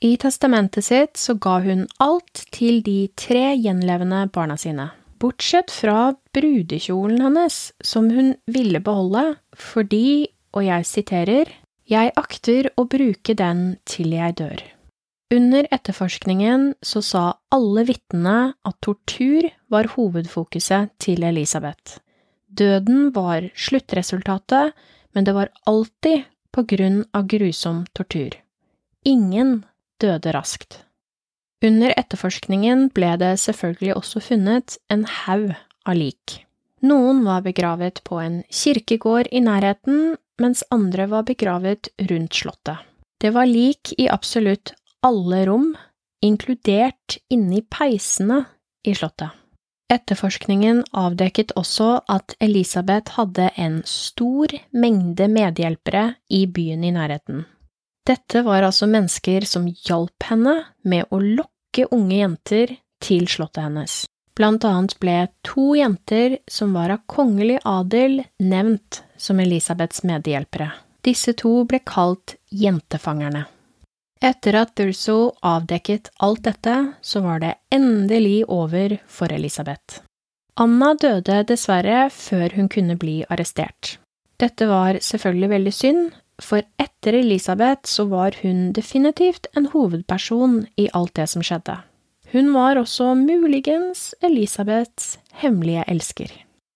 I 0.00 0.14
testamentet 0.16 0.86
sitt 0.86 1.20
så 1.20 1.34
ga 1.36 1.58
hun 1.60 1.84
alt 2.00 2.46
til 2.54 2.80
de 2.86 3.10
tre 3.20 3.50
gjenlevende 3.60 4.22
barna 4.32 4.56
sine, 4.56 4.88
bortsett 5.20 5.70
fra 5.70 6.14
brudekjolen 6.34 7.20
hennes, 7.22 7.72
som 7.80 8.10
hun 8.10 8.34
ville 8.50 8.80
beholde 8.80 9.36
fordi, 9.56 10.30
og 10.56 10.66
jeg 10.66 10.88
siterer, 10.88 11.54
jeg 11.90 12.12
akter 12.18 12.70
å 12.78 12.86
bruke 12.90 13.34
den 13.36 13.74
til 13.88 14.14
jeg 14.16 14.38
dør. 14.40 14.60
Under 15.30 15.66
etterforskningen 15.70 16.72
så 16.82 17.02
sa 17.06 17.24
alle 17.54 17.84
vitnene 17.86 18.52
at 18.66 18.78
tortur 18.82 19.46
var 19.70 19.92
hovedfokuset 19.92 20.90
til 21.02 21.22
Elisabeth. 21.26 22.00
Døden 22.50 23.12
var 23.14 23.46
sluttresultatet, 23.54 24.74
men 25.14 25.26
det 25.26 25.34
var 25.36 25.52
alltid 25.70 26.26
på 26.50 26.66
grunn 26.66 27.04
av 27.14 27.28
grusom 27.30 27.84
tortur. 27.94 28.34
Ingen 29.06 29.60
døde 30.02 30.34
raskt. 30.34 30.80
Under 31.60 31.92
etterforskningen 31.92 32.86
ble 32.96 33.16
det 33.20 33.34
selvfølgelig 33.42 33.96
også 33.98 34.22
funnet 34.24 34.78
en 34.92 35.04
haug 35.04 35.50
av 35.84 35.98
lik. 35.98 36.38
Noen 36.80 37.20
var 37.26 37.44
begravet 37.44 38.00
på 38.08 38.16
en 38.22 38.38
kirkegård 38.48 39.28
i 39.28 39.42
nærheten, 39.44 40.14
mens 40.40 40.64
andre 40.72 41.04
var 41.10 41.26
begravet 41.28 41.90
rundt 42.08 42.38
slottet. 42.40 42.80
Det 43.20 43.34
var 43.36 43.44
lik 43.44 43.92
i 44.00 44.08
absolutt 44.08 44.72
alle 45.04 45.44
rom, 45.48 45.74
inkludert 46.24 47.18
inni 47.28 47.60
peisene 47.68 48.46
i 48.88 48.96
slottet. 48.96 49.36
Etterforskningen 49.90 50.84
avdekket 50.96 51.52
også 51.58 51.98
at 52.08 52.36
Elisabeth 52.40 53.18
hadde 53.18 53.50
en 53.58 53.80
stor 53.84 54.54
mengde 54.72 55.26
medhjelpere 55.28 56.14
i 56.30 56.44
byen 56.46 56.86
i 56.86 56.92
nærheten. 56.94 57.42
Dette 58.10 58.42
var 58.42 58.64
altså 58.66 58.88
mennesker 58.90 59.44
som 59.46 59.68
hjalp 59.70 60.24
henne 60.26 60.56
med 60.82 61.06
å 61.14 61.20
lokke 61.22 61.84
unge 61.94 62.16
jenter 62.16 62.72
til 62.98 63.28
slottet 63.30 63.62
hennes. 63.68 64.00
Blant 64.34 64.64
annet 64.66 64.96
ble 64.98 65.28
to 65.46 65.76
jenter 65.78 66.38
som 66.50 66.72
var 66.74 66.90
av 66.90 67.04
kongelig 67.10 67.60
adel, 67.68 68.24
nevnt 68.42 69.02
som 69.20 69.38
Elisabeths 69.38 70.02
medhjelpere. 70.08 70.72
Disse 71.06 71.36
to 71.38 71.52
ble 71.70 71.78
kalt 71.86 72.34
jentefangerne. 72.50 73.44
Etter 74.20 74.58
at 74.58 74.74
Durso 74.76 75.36
avdekket 75.46 76.10
alt 76.18 76.42
dette, 76.48 76.76
så 77.00 77.22
var 77.24 77.40
det 77.44 77.54
endelig 77.72 78.42
over 78.48 78.98
for 79.06 79.32
Elisabeth. 79.32 80.02
Anna 80.60 80.92
døde 80.98 81.44
dessverre 81.48 82.08
før 82.12 82.58
hun 82.58 82.68
kunne 82.68 82.98
bli 83.00 83.20
arrestert. 83.30 84.00
Dette 84.40 84.66
var 84.66 84.98
selvfølgelig 85.04 85.52
veldig 85.54 85.72
synd, 85.76 86.10
for 86.42 86.64
etter 86.80 87.16
Elisabeth 87.20 87.88
så 87.88 88.06
var 88.10 88.36
hun 88.42 88.70
definitivt 88.76 89.46
en 89.56 89.70
hovedperson 89.72 90.64
i 90.76 90.88
alt 90.94 91.14
det 91.18 91.28
som 91.32 91.44
skjedde. 91.44 91.78
Hun 92.32 92.52
var 92.54 92.78
også 92.78 93.14
muligens 93.18 94.14
Elisabeths 94.22 95.18
hemmelige 95.42 95.84
elsker. 95.90 96.30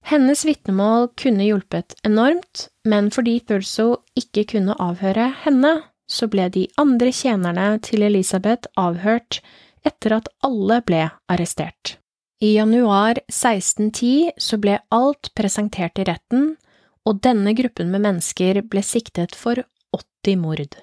Hennes 0.05 0.45
vitnemål 0.45 1.09
kunne 1.17 1.47
hjulpet 1.47 1.95
enormt, 2.05 2.69
men 2.85 3.11
fordi 3.15 3.39
Thurso 3.41 4.03
ikke 4.19 4.45
kunne 4.53 4.77
avhøre 4.83 5.31
henne, 5.45 5.77
så 6.11 6.29
ble 6.29 6.51
de 6.53 6.67
andre 6.77 7.13
tjenerne 7.15 7.79
til 7.81 8.05
Elisabeth 8.05 8.69
avhørt 8.77 9.41
etter 9.87 10.19
at 10.19 10.29
alle 10.45 10.81
ble 10.85 11.07
arrestert. 11.31 11.97
I 12.45 12.57
januar 12.59 13.23
1610 13.31 14.35
så 14.37 14.59
ble 14.61 14.77
alt 14.93 15.31
presentert 15.39 16.01
i 16.03 16.09
retten, 16.11 16.57
og 17.05 17.21
denne 17.25 17.53
gruppen 17.57 17.91
med 17.93 18.05
mennesker 18.07 18.63
ble 18.69 18.83
siktet 18.85 19.37
for 19.37 19.61
80 19.95 20.39
mord. 20.41 20.77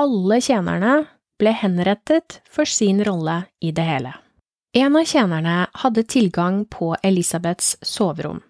Alle 0.00 0.40
tjenerne 0.42 0.94
ble 1.40 1.54
henrettet 1.56 2.40
for 2.50 2.68
sin 2.68 3.02
rolle 3.04 3.44
i 3.60 3.72
det 3.74 3.86
hele. 3.86 4.14
En 4.74 4.96
av 4.98 5.06
tjenerne 5.06 5.56
hadde 5.82 6.02
tilgang 6.10 6.64
på 6.66 6.94
Elisabeths 7.06 7.76
soverom, 7.82 8.40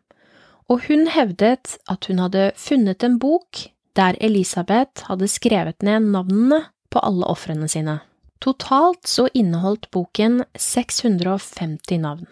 og 0.72 0.87
hun 0.88 1.07
hevdet 1.12 1.77
at 1.90 2.09
hun 2.09 2.22
hadde 2.24 2.50
funnet 2.57 3.05
en 3.05 3.18
bok 3.20 3.66
der 3.94 4.16
Elisabeth 4.24 5.07
hadde 5.11 5.29
skrevet 5.31 5.85
ned 5.85 6.09
navnene 6.14 6.64
på 6.90 7.03
alle 7.05 7.29
ofrene 7.31 7.68
sine. 7.70 8.00
Totalt 8.42 9.07
så 9.09 9.29
inneholdt 9.33 9.90
boken 9.94 10.42
650 10.59 12.00
navn. 12.03 12.27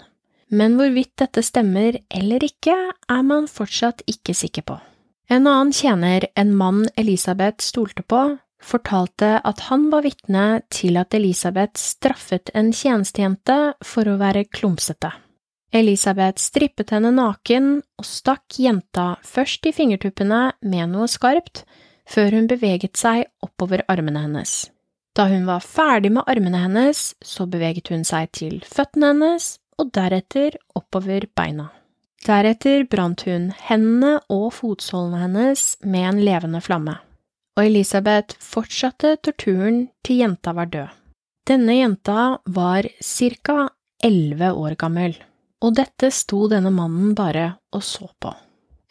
Men 0.53 0.77
hvorvidt 0.77 1.15
dette 1.17 1.43
stemmer 1.45 1.97
eller 2.13 2.45
ikke, 2.45 2.75
er 2.93 3.23
man 3.25 3.49
fortsatt 3.49 4.05
ikke 4.11 4.35
sikker 4.37 4.67
på. 4.69 4.79
En 5.33 5.47
annen 5.49 5.73
tjener, 5.73 6.27
en 6.37 6.53
mann 6.57 6.85
Elisabeth 7.01 7.65
stolte 7.65 8.05
på, 8.05 8.21
fortalte 8.63 9.39
at 9.49 9.67
han 9.71 9.89
var 9.91 10.05
vitne 10.05 10.63
til 10.71 10.99
at 11.01 11.15
Elisabeth 11.17 11.81
straffet 11.81 12.53
en 12.55 12.69
tjenestejente 12.77 13.57
for 13.85 14.09
å 14.09 14.19
være 14.21 14.45
klumsete. 14.53 15.11
Elisabeth 15.73 16.43
strippet 16.43 16.93
henne 16.93 17.15
naken 17.17 17.79
og 17.97 18.05
stakk 18.05 18.59
jenta 18.61 19.15
først 19.25 19.65
i 19.67 19.73
fingertuppene 19.73 20.43
med 20.61 20.93
noe 20.93 21.09
skarpt, 21.09 21.65
før 22.05 22.37
hun 22.37 22.51
beveget 22.51 23.01
seg 23.01 23.25
oppover 23.41 23.87
armene 23.89 24.27
hennes. 24.27 24.69
Da 25.17 25.31
hun 25.33 25.49
var 25.49 25.65
ferdig 25.65 26.13
med 26.13 26.29
armene 26.29 26.61
hennes, 26.61 27.15
så 27.25 27.49
beveget 27.49 27.89
hun 27.93 28.05
seg 28.05 28.29
til 28.37 28.61
føttene 28.69 29.15
hennes 29.15 29.55
og 29.79 29.93
deretter 29.95 30.59
oppover 30.79 31.29
beina. 31.37 31.71
Deretter 32.27 32.85
brant 32.87 33.25
hun 33.27 33.51
hendene 33.67 34.19
og 34.31 34.53
fotsålene 34.55 35.25
hennes 35.25 35.65
med 35.83 36.09
en 36.11 36.23
levende 36.23 36.61
flamme, 36.63 36.95
og 37.59 37.65
Elisabeth 37.65 38.39
fortsatte 38.39 39.17
torturen 39.25 39.89
til 40.07 40.23
jenta 40.23 40.55
var 40.55 40.71
død. 40.71 40.89
Denne 41.49 41.75
jenta 41.81 42.39
var 42.47 42.87
ca. 43.03 43.69
elleve 44.03 44.53
år 44.55 44.75
gammel 44.79 45.19
og 45.63 45.77
dette 45.79 46.11
sto 46.11 46.47
denne 46.51 46.73
mannen 46.75 47.15
bare 47.19 47.53
og 47.73 47.85
så 47.87 48.09
på. 48.21 48.33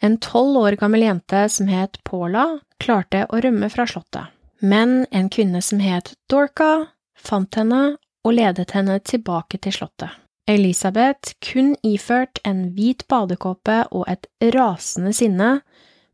En 0.02 0.16
tolv 0.18 0.58
år 0.64 0.78
gammel 0.80 1.04
jente 1.06 1.44
som 1.52 1.68
het 1.70 2.00
Paula, 2.08 2.58
klarte 2.82 3.26
å 3.28 3.42
rømme 3.44 3.68
fra 3.70 3.86
slottet, 3.86 4.32
men 4.58 5.04
en 5.12 5.28
kvinne 5.30 5.62
som 5.62 5.82
het 5.82 6.14
Dorca, 6.32 6.88
fant 7.14 7.54
henne 7.54 7.82
og 8.24 8.34
ledet 8.34 8.72
henne 8.74 8.98
tilbake 9.04 9.60
til 9.62 9.76
slottet. 9.76 10.10
Elisabeth, 10.50 11.36
kun 11.40 11.74
iført 11.86 12.40
en 12.44 12.72
hvit 12.74 13.04
badekåpe 13.10 13.84
og 13.94 14.06
et 14.10 14.26
rasende 14.54 15.12
sinne, 15.14 15.60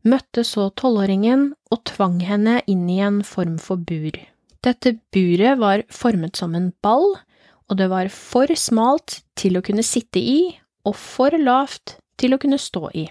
møtte 0.05 0.45
så 0.47 0.69
tolvåringen 0.79 1.49
og 1.73 1.81
tvang 1.89 2.19
henne 2.23 2.59
inn 2.69 2.85
i 2.89 2.99
en 3.03 3.23
form 3.25 3.57
for 3.61 3.81
bur. 3.81 4.15
Dette 4.63 4.97
buret 5.13 5.59
var 5.59 5.85
formet 5.91 6.39
som 6.39 6.55
en 6.55 6.71
ball, 6.83 7.15
og 7.69 7.77
det 7.79 7.89
var 7.91 8.09
for 8.13 8.51
smalt 8.55 9.21
til 9.39 9.57
å 9.57 9.63
kunne 9.65 9.85
sitte 9.85 10.21
i 10.21 10.39
og 10.87 10.95
for 10.97 11.35
lavt 11.37 11.97
til 12.19 12.35
å 12.35 12.41
kunne 12.41 12.59
stå 12.59 12.89
i. 12.97 13.05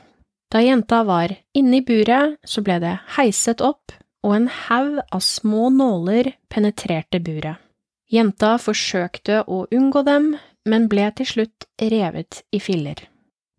Da 0.49 0.63
jenta 0.65 1.03
var 1.05 1.35
inne 1.57 1.81
i 1.81 1.85
buret, 1.85 2.39
så 2.45 2.63
ble 2.65 2.79
det 2.81 2.95
heiset 3.19 3.61
opp, 3.65 3.93
og 4.25 4.35
en 4.35 4.49
haug 4.49 4.99
av 5.15 5.23
små 5.25 5.69
nåler 5.73 6.33
penetrerte 6.51 7.21
buret. 7.21 7.61
Jenta 8.09 8.55
forsøkte 8.57 9.43
å 9.45 9.67
unngå 9.75 10.03
dem, 10.07 10.33
men 10.69 10.89
ble 10.93 11.09
til 11.17 11.33
slutt 11.33 11.69
revet 11.81 12.43
i 12.53 12.61
filler. 12.61 13.09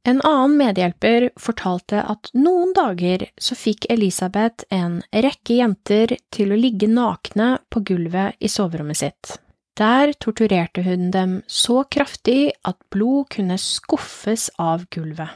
En 0.08 0.22
annen 0.24 0.56
medhjelper 0.58 1.28
fortalte 1.38 2.00
at 2.02 2.32
noen 2.34 2.72
dager 2.74 3.26
så 3.38 3.58
fikk 3.58 3.90
Elisabeth 3.92 4.66
en 4.74 5.02
rekke 5.12 5.60
jenter 5.60 6.16
til 6.34 6.54
å 6.54 6.60
ligge 6.60 6.88
nakne 6.88 7.58
på 7.70 7.84
gulvet 7.92 8.40
i 8.40 8.50
soverommet 8.50 9.02
sitt. 9.02 9.36
Der 9.80 10.14
torturerte 10.20 10.84
hun 10.84 11.12
dem 11.12 11.36
så 11.48 11.84
kraftig 11.92 12.52
at 12.68 12.80
blod 12.92 13.30
kunne 13.36 13.60
skuffes 13.60 14.50
av 14.60 14.88
gulvet. 14.92 15.30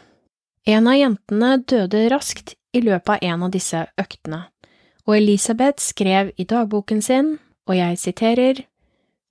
En 0.65 0.88
av 0.88 0.95
jentene 0.95 1.57
døde 1.59 2.07
raskt 2.12 2.55
i 2.73 2.81
løpet 2.83 3.17
av 3.17 3.29
en 3.29 3.47
av 3.47 3.53
disse 3.53 3.86
øktene, 3.99 4.45
og 5.03 5.17
Elisabeth 5.17 5.83
skrev 5.83 6.31
i 6.39 6.47
dagboken 6.47 7.01
sin, 7.03 7.36
og 7.67 7.75
jeg 7.77 7.99
siterer, 7.99 8.63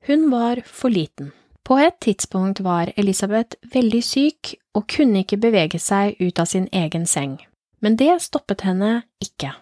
hun 0.08 0.28
var 0.32 0.60
for 0.68 0.92
liten. 0.92 1.32
På 1.64 1.78
et 1.78 2.00
tidspunkt 2.02 2.60
var 2.60 2.90
Elisabeth 2.96 3.56
veldig 3.74 4.02
syk 4.04 4.54
og 4.74 4.88
kunne 4.90 5.22
ikke 5.22 5.38
bevege 5.42 5.78
seg 5.78 6.18
ut 6.20 6.40
av 6.42 6.48
sin 6.50 6.66
egen 6.72 7.06
seng, 7.06 7.36
men 7.80 7.96
det 8.00 8.16
stoppet 8.24 8.64
henne 8.66 9.02
ikke. 9.22 9.52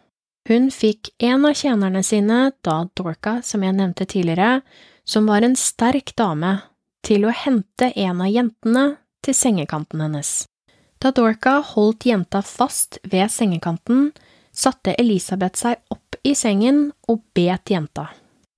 Hun 0.48 0.70
fikk 0.72 1.12
en 1.20 1.44
av 1.44 1.58
tjenerne 1.58 2.02
sine 2.02 2.38
da 2.64 2.78
Dorca, 2.96 3.40
som 3.44 3.62
jeg 3.62 3.76
nevnte 3.76 4.06
tidligere, 4.08 4.62
som 5.04 5.28
var 5.28 5.44
en 5.44 5.56
sterk 5.58 6.14
dame, 6.16 6.56
til 7.04 7.26
å 7.26 7.34
hente 7.34 7.92
en 7.96 8.20
av 8.20 8.32
jentene 8.32 8.84
til 9.24 9.36
sengekanten 9.36 10.00
hennes. 10.04 10.32
Da 11.00 11.12
Dorca 11.16 11.58
holdt 11.64 12.04
jenta 12.08 12.42
fast 12.44 12.98
ved 13.08 13.30
sengekanten, 13.32 14.10
satte 14.52 14.96
Elisabeth 15.00 15.60
seg 15.60 15.80
opp 15.92 16.18
i 16.24 16.34
sengen 16.36 16.90
og 17.08 17.22
bet 17.36 17.72
jenta. 17.72 18.10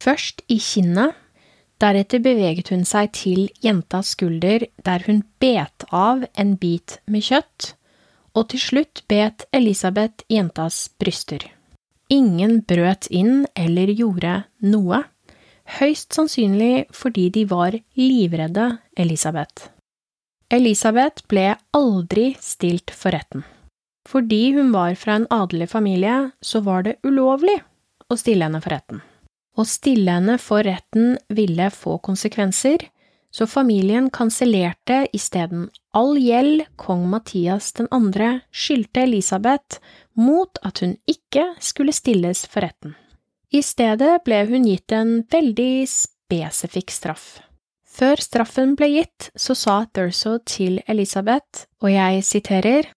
Først 0.03 0.43
i 0.51 0.59
kinnet, 0.59 1.15
deretter 1.83 2.23
beveget 2.23 2.71
hun 2.73 2.85
seg 2.87 3.11
til 3.19 3.49
jentas 3.65 4.15
skulder 4.15 4.67
der 4.87 5.05
hun 5.09 5.23
bet 5.43 5.87
av 5.91 6.25
en 6.39 6.55
bit 6.61 7.01
med 7.11 7.27
kjøtt, 7.27 7.73
og 8.39 8.49
til 8.53 8.63
slutt 8.63 9.03
bet 9.11 9.47
Elisabeth 9.53 10.25
jentas 10.31 10.87
bryster. 11.01 11.45
Ingen 12.13 12.61
brøt 12.69 13.09
inn 13.11 13.47
eller 13.57 13.93
gjorde 13.97 14.43
noe, 14.65 15.03
høyst 15.79 16.15
sannsynlig 16.17 16.87
fordi 16.95 17.29
de 17.35 17.47
var 17.49 17.77
livredde 17.99 18.69
Elisabeth. 18.97 19.71
Elisabeth 20.53 21.25
ble 21.33 21.55
aldri 21.73 22.33
stilt 22.41 22.93
for 22.93 23.17
retten. 23.17 23.47
Fordi 24.09 24.53
hun 24.57 24.73
var 24.75 24.99
fra 25.01 25.17
en 25.17 25.29
adelig 25.31 25.71
familie, 25.73 26.33
så 26.43 26.61
var 26.61 26.85
det 26.85 26.99
ulovlig 27.07 27.57
å 28.11 28.19
stille 28.21 28.45
henne 28.45 28.61
for 28.61 28.75
retten. 28.75 29.01
Å 29.53 29.65
stille 29.69 30.15
henne 30.17 30.39
for 30.41 30.65
retten 30.65 31.19
ville 31.29 31.69
få 31.75 31.99
konsekvenser, 32.05 32.87
så 33.33 33.47
familien 33.49 34.09
kansellerte 34.13 35.07
isteden 35.17 35.69
all 35.97 36.19
gjeld 36.21 36.67
kong 36.81 37.07
Mathias 37.13 37.71
2. 37.77 37.89
skyldte 38.53 39.05
Elisabeth 39.07 39.81
mot 40.17 40.61
at 40.65 40.83
hun 40.85 40.97
ikke 41.09 41.47
skulle 41.61 41.95
stilles 41.97 42.45
for 42.49 42.65
retten. 42.65 42.97
I 43.53 43.61
stedet 43.65 44.23
ble 44.25 44.45
hun 44.49 44.69
gitt 44.69 44.93
en 44.97 45.21
veldig 45.33 45.85
spesifikk 45.89 46.93
straff. 46.93 47.41
Før 47.85 48.21
straffen 48.25 48.73
ble 48.77 48.89
gitt, 48.89 49.29
så 49.37 49.53
sa 49.57 49.83
Thurso 49.93 50.39
til 50.49 50.81
Elisabeth, 50.89 51.67
og 51.85 51.93
jeg 51.93 52.25
siterer, 52.25 52.89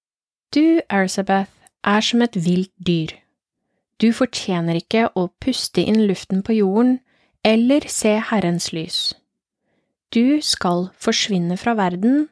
Du, 0.55 0.79
Elisabeth, 0.87 1.51
er 1.83 2.01
som 2.01 2.23
et 2.23 2.35
vilt 2.39 2.71
dyr. 2.79 3.11
Du 4.01 4.11
fortjener 4.13 4.81
ikke 4.81 5.07
å 5.15 5.29
puste 5.41 5.83
inn 5.83 6.01
luften 6.09 6.41
på 6.43 6.57
jorden 6.57 6.97
eller 7.45 7.85
se 7.91 8.17
Herrens 8.31 8.71
lys. 8.75 9.13
Du 10.11 10.41
skal 10.43 10.89
forsvinne 10.99 11.57
fra 11.59 11.75
verden 11.77 12.27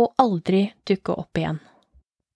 og 0.00 0.14
aldri 0.18 0.66
dukke 0.88 1.14
opp 1.14 1.38
igjen. 1.38 1.60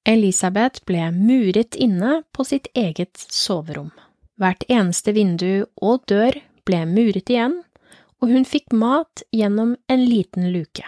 Elisabeth 0.08 0.84
ble 0.88 1.10
muret 1.12 1.76
inne 1.76 2.22
på 2.32 2.46
sitt 2.46 2.68
eget 2.78 3.18
soverom. 3.18 3.90
Hvert 4.38 4.62
eneste 4.70 5.12
vindu 5.12 5.66
og 5.82 6.06
dør 6.08 6.38
ble 6.68 6.84
muret 6.88 7.28
igjen, 7.32 7.58
og 8.22 8.32
hun 8.32 8.46
fikk 8.48 8.72
mat 8.74 9.24
gjennom 9.34 9.74
en 9.90 10.04
liten 10.04 10.48
luke. 10.54 10.86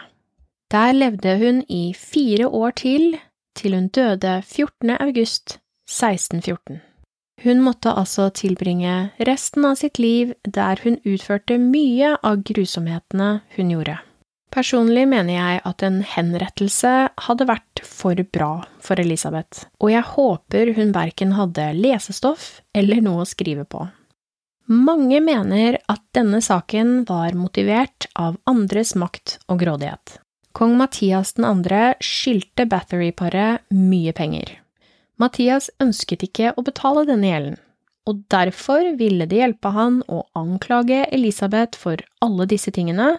Der 0.70 0.94
levde 0.94 1.36
hun 1.42 1.64
i 1.68 1.90
fire 1.94 2.46
år 2.46 2.76
til, 2.82 3.18
til 3.58 3.74
hun 3.74 3.90
døde 3.90 4.38
14. 4.46 4.96
august 4.98 5.58
1614. 5.90 6.89
Hun 7.40 7.62
måtte 7.64 7.92
altså 7.96 8.28
tilbringe 8.36 9.10
resten 9.24 9.64
av 9.64 9.78
sitt 9.80 9.98
liv 9.98 10.34
der 10.44 10.80
hun 10.84 10.98
utførte 11.08 11.56
mye 11.62 12.14
av 12.20 12.42
grusomhetene 12.44 13.30
hun 13.56 13.72
gjorde. 13.72 13.96
Personlig 14.50 15.06
mener 15.08 15.36
jeg 15.36 15.60
at 15.70 15.82
en 15.86 16.00
henrettelse 16.02 16.92
hadde 17.26 17.46
vært 17.46 17.82
for 17.86 18.18
bra 18.34 18.50
for 18.82 19.00
Elisabeth, 19.00 19.68
og 19.78 19.92
jeg 19.92 20.08
håper 20.10 20.72
hun 20.76 20.90
verken 20.92 21.36
hadde 21.38 21.68
lesestoff 21.78 22.58
eller 22.74 23.00
noe 23.04 23.22
å 23.22 23.30
skrive 23.30 23.64
på. 23.64 23.86
Mange 24.70 25.18
mener 25.22 25.78
at 25.90 26.02
denne 26.14 26.42
saken 26.42 27.04
var 27.08 27.34
motivert 27.38 28.06
av 28.18 28.36
andres 28.50 28.96
makt 28.98 29.38
og 29.48 29.62
grådighet. 29.62 30.18
Kong 30.52 30.74
Mathias 30.78 31.32
2. 31.38 31.46
skyldte 32.02 32.66
Bathory-paret 32.70 33.70
mye 33.70 34.12
penger. 34.14 34.58
Mathias 35.20 35.68
ønsket 35.82 36.24
ikke 36.24 36.54
å 36.56 36.64
betale 36.64 37.04
denne 37.08 37.28
gjelden, 37.28 37.56
og 38.08 38.22
derfor 38.32 38.94
ville 38.96 39.26
de 39.28 39.42
hjelpe 39.42 39.72
han 39.74 40.00
å 40.08 40.22
anklage 40.38 41.02
Elisabeth 41.12 41.76
for 41.78 42.00
alle 42.24 42.46
disse 42.48 42.72
tingene, 42.72 43.18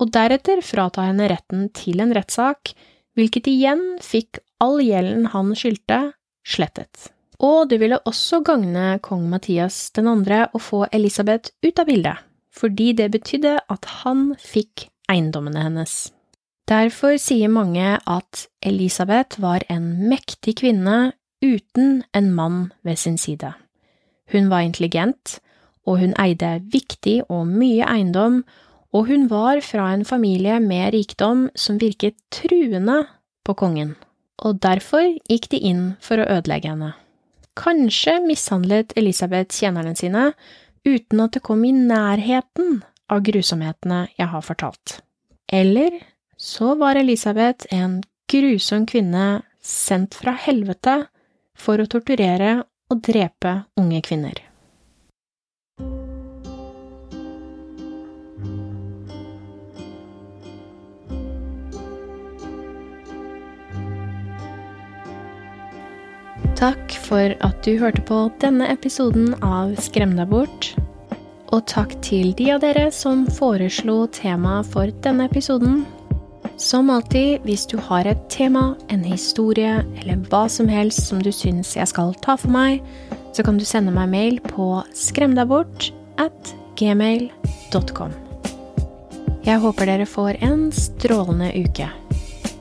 og 0.00 0.12
deretter 0.12 0.62
frata 0.64 1.04
henne 1.04 1.28
retten 1.28 1.68
til 1.76 2.00
en 2.00 2.14
rettssak, 2.16 2.72
hvilket 3.16 3.50
igjen 3.52 3.84
fikk 4.04 4.40
all 4.64 4.80
gjelden 4.80 5.28
han 5.34 5.52
skyldte, 5.56 6.00
slettet. 6.46 7.10
Og 7.44 7.68
det 7.68 7.82
ville 7.82 8.00
også 8.08 8.40
gagne 8.44 8.96
kong 9.04 9.26
Mathias 9.28 9.90
2. 9.96 10.16
å 10.56 10.60
få 10.60 10.86
Elisabeth 10.88 11.52
ut 11.60 11.80
av 11.82 11.88
bildet, 11.90 12.24
fordi 12.48 12.94
det 12.96 13.10
betydde 13.12 13.58
at 13.60 13.88
han 14.00 14.30
fikk 14.40 14.88
eiendommene 15.12 15.68
hennes. 15.68 16.06
Derfor 16.66 17.14
sier 17.20 17.52
mange 17.52 17.98
at 18.00 18.46
Elisabeth 18.64 19.38
var 19.38 19.62
en 19.70 20.08
mektig 20.10 20.56
kvinne 20.64 21.12
uten 21.46 22.02
en 22.14 22.32
mann 22.34 22.72
ved 22.82 22.98
sin 22.98 23.18
side. 23.18 23.54
Hun 24.32 24.50
var 24.50 24.66
intelligent, 24.66 25.38
og 25.86 26.00
hun 26.02 26.14
eide 26.18 26.56
viktig 26.72 27.20
og 27.30 27.46
mye 27.46 27.86
eiendom, 27.86 28.42
og 28.94 29.06
hun 29.10 29.28
var 29.30 29.60
fra 29.62 29.92
en 29.94 30.04
familie 30.08 30.58
med 30.60 30.94
rikdom 30.94 31.46
som 31.54 31.78
virket 31.78 32.16
truende 32.34 33.04
på 33.46 33.54
kongen, 33.54 33.94
og 34.42 34.60
derfor 34.62 35.04
gikk 35.30 35.50
de 35.52 35.62
inn 35.70 35.84
for 36.02 36.18
å 36.18 36.28
ødelegge 36.38 36.72
henne. 36.72 36.94
Kanskje 37.56 38.18
mishandlet 38.24 38.92
Elisabeth 38.98 39.54
tjenerne 39.54 39.94
sine 39.96 40.30
uten 40.86 41.22
at 41.24 41.36
det 41.36 41.44
kom 41.46 41.64
i 41.64 41.72
nærheten 41.72 42.82
av 43.12 43.22
grusomhetene 43.24 44.06
jeg 44.18 44.28
har 44.32 44.44
fortalt. 44.44 44.98
Eller 45.48 45.94
så 46.36 46.74
var 46.78 46.98
Elisabeth 47.00 47.68
en 47.74 48.00
grusom 48.30 48.86
kvinne 48.90 49.26
sendt 49.62 50.16
fra 50.18 50.34
helvete 50.46 51.04
for 51.56 51.80
å 51.82 51.88
torturere 51.90 52.60
og 52.92 53.00
drepe 53.02 53.62
unge 53.80 54.02
kvinner. 54.06 54.44
Takk 66.56 66.94
for 67.04 67.34
at 67.44 67.58
du 67.66 67.74
hørte 67.76 68.00
på 68.08 68.16
denne 68.40 68.70
episoden 68.72 69.34
av 69.44 69.74
Skrem 69.84 70.14
deg 70.16 70.30
bort. 70.30 70.70
Og 71.52 71.66
takk 71.68 71.92
til 72.00 72.32
de 72.38 72.48
av 72.54 72.62
dere 72.64 72.86
som 72.96 73.26
foreslo 73.28 74.06
tema 74.08 74.62
for 74.64 74.88
denne 75.04 75.28
episoden. 75.28 75.82
Som 76.56 76.88
alltid, 76.90 77.42
hvis 77.44 77.66
du 77.68 77.76
har 77.76 78.06
et 78.08 78.20
tema, 78.32 78.74
en 78.88 79.02
historie 79.04 79.82
eller 80.00 80.22
hva 80.30 80.46
som 80.48 80.70
helst 80.72 81.04
som 81.10 81.20
du 81.20 81.28
syns 81.28 81.74
jeg 81.76 81.88
skal 81.90 82.14
ta 82.24 82.38
for 82.40 82.52
meg, 82.52 82.80
så 83.36 83.44
kan 83.44 83.60
du 83.60 83.64
sende 83.68 83.92
meg 83.92 84.08
mail 84.08 84.38
på 84.40 84.70
skremdabort 84.96 85.90
at 86.16 86.54
gmail.com. 86.80 88.16
Jeg 89.44 89.62
håper 89.62 89.92
dere 89.92 90.08
får 90.08 90.40
en 90.48 90.70
strålende 90.72 91.52
uke. 91.60 91.90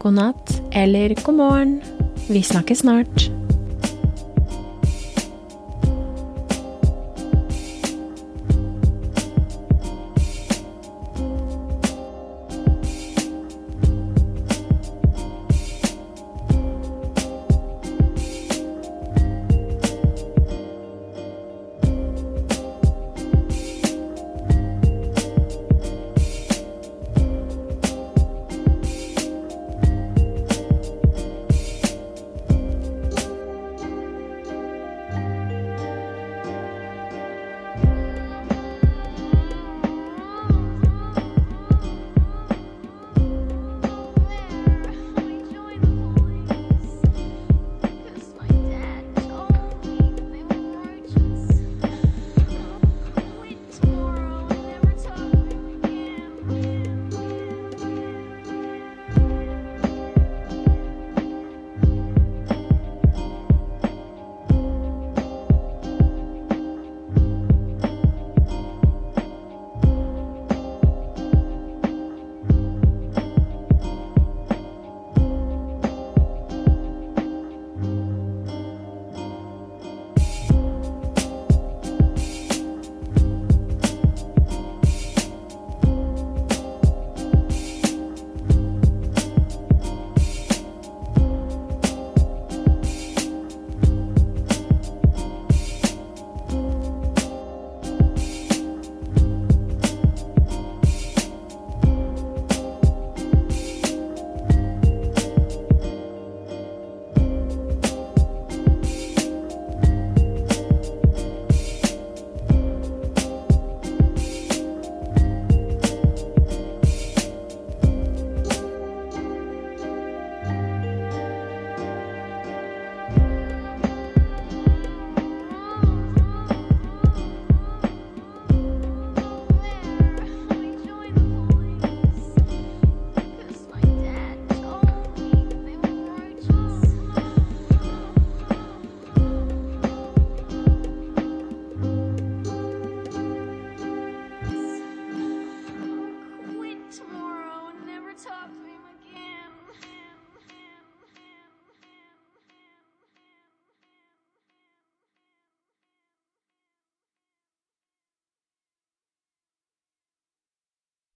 God 0.03 0.19
natt 0.19 0.53
eller 0.75 1.15
god 1.23 1.39
morgen. 1.39 1.79
Vi 2.27 2.43
snakkes 2.43 2.84
snart. 2.84 3.29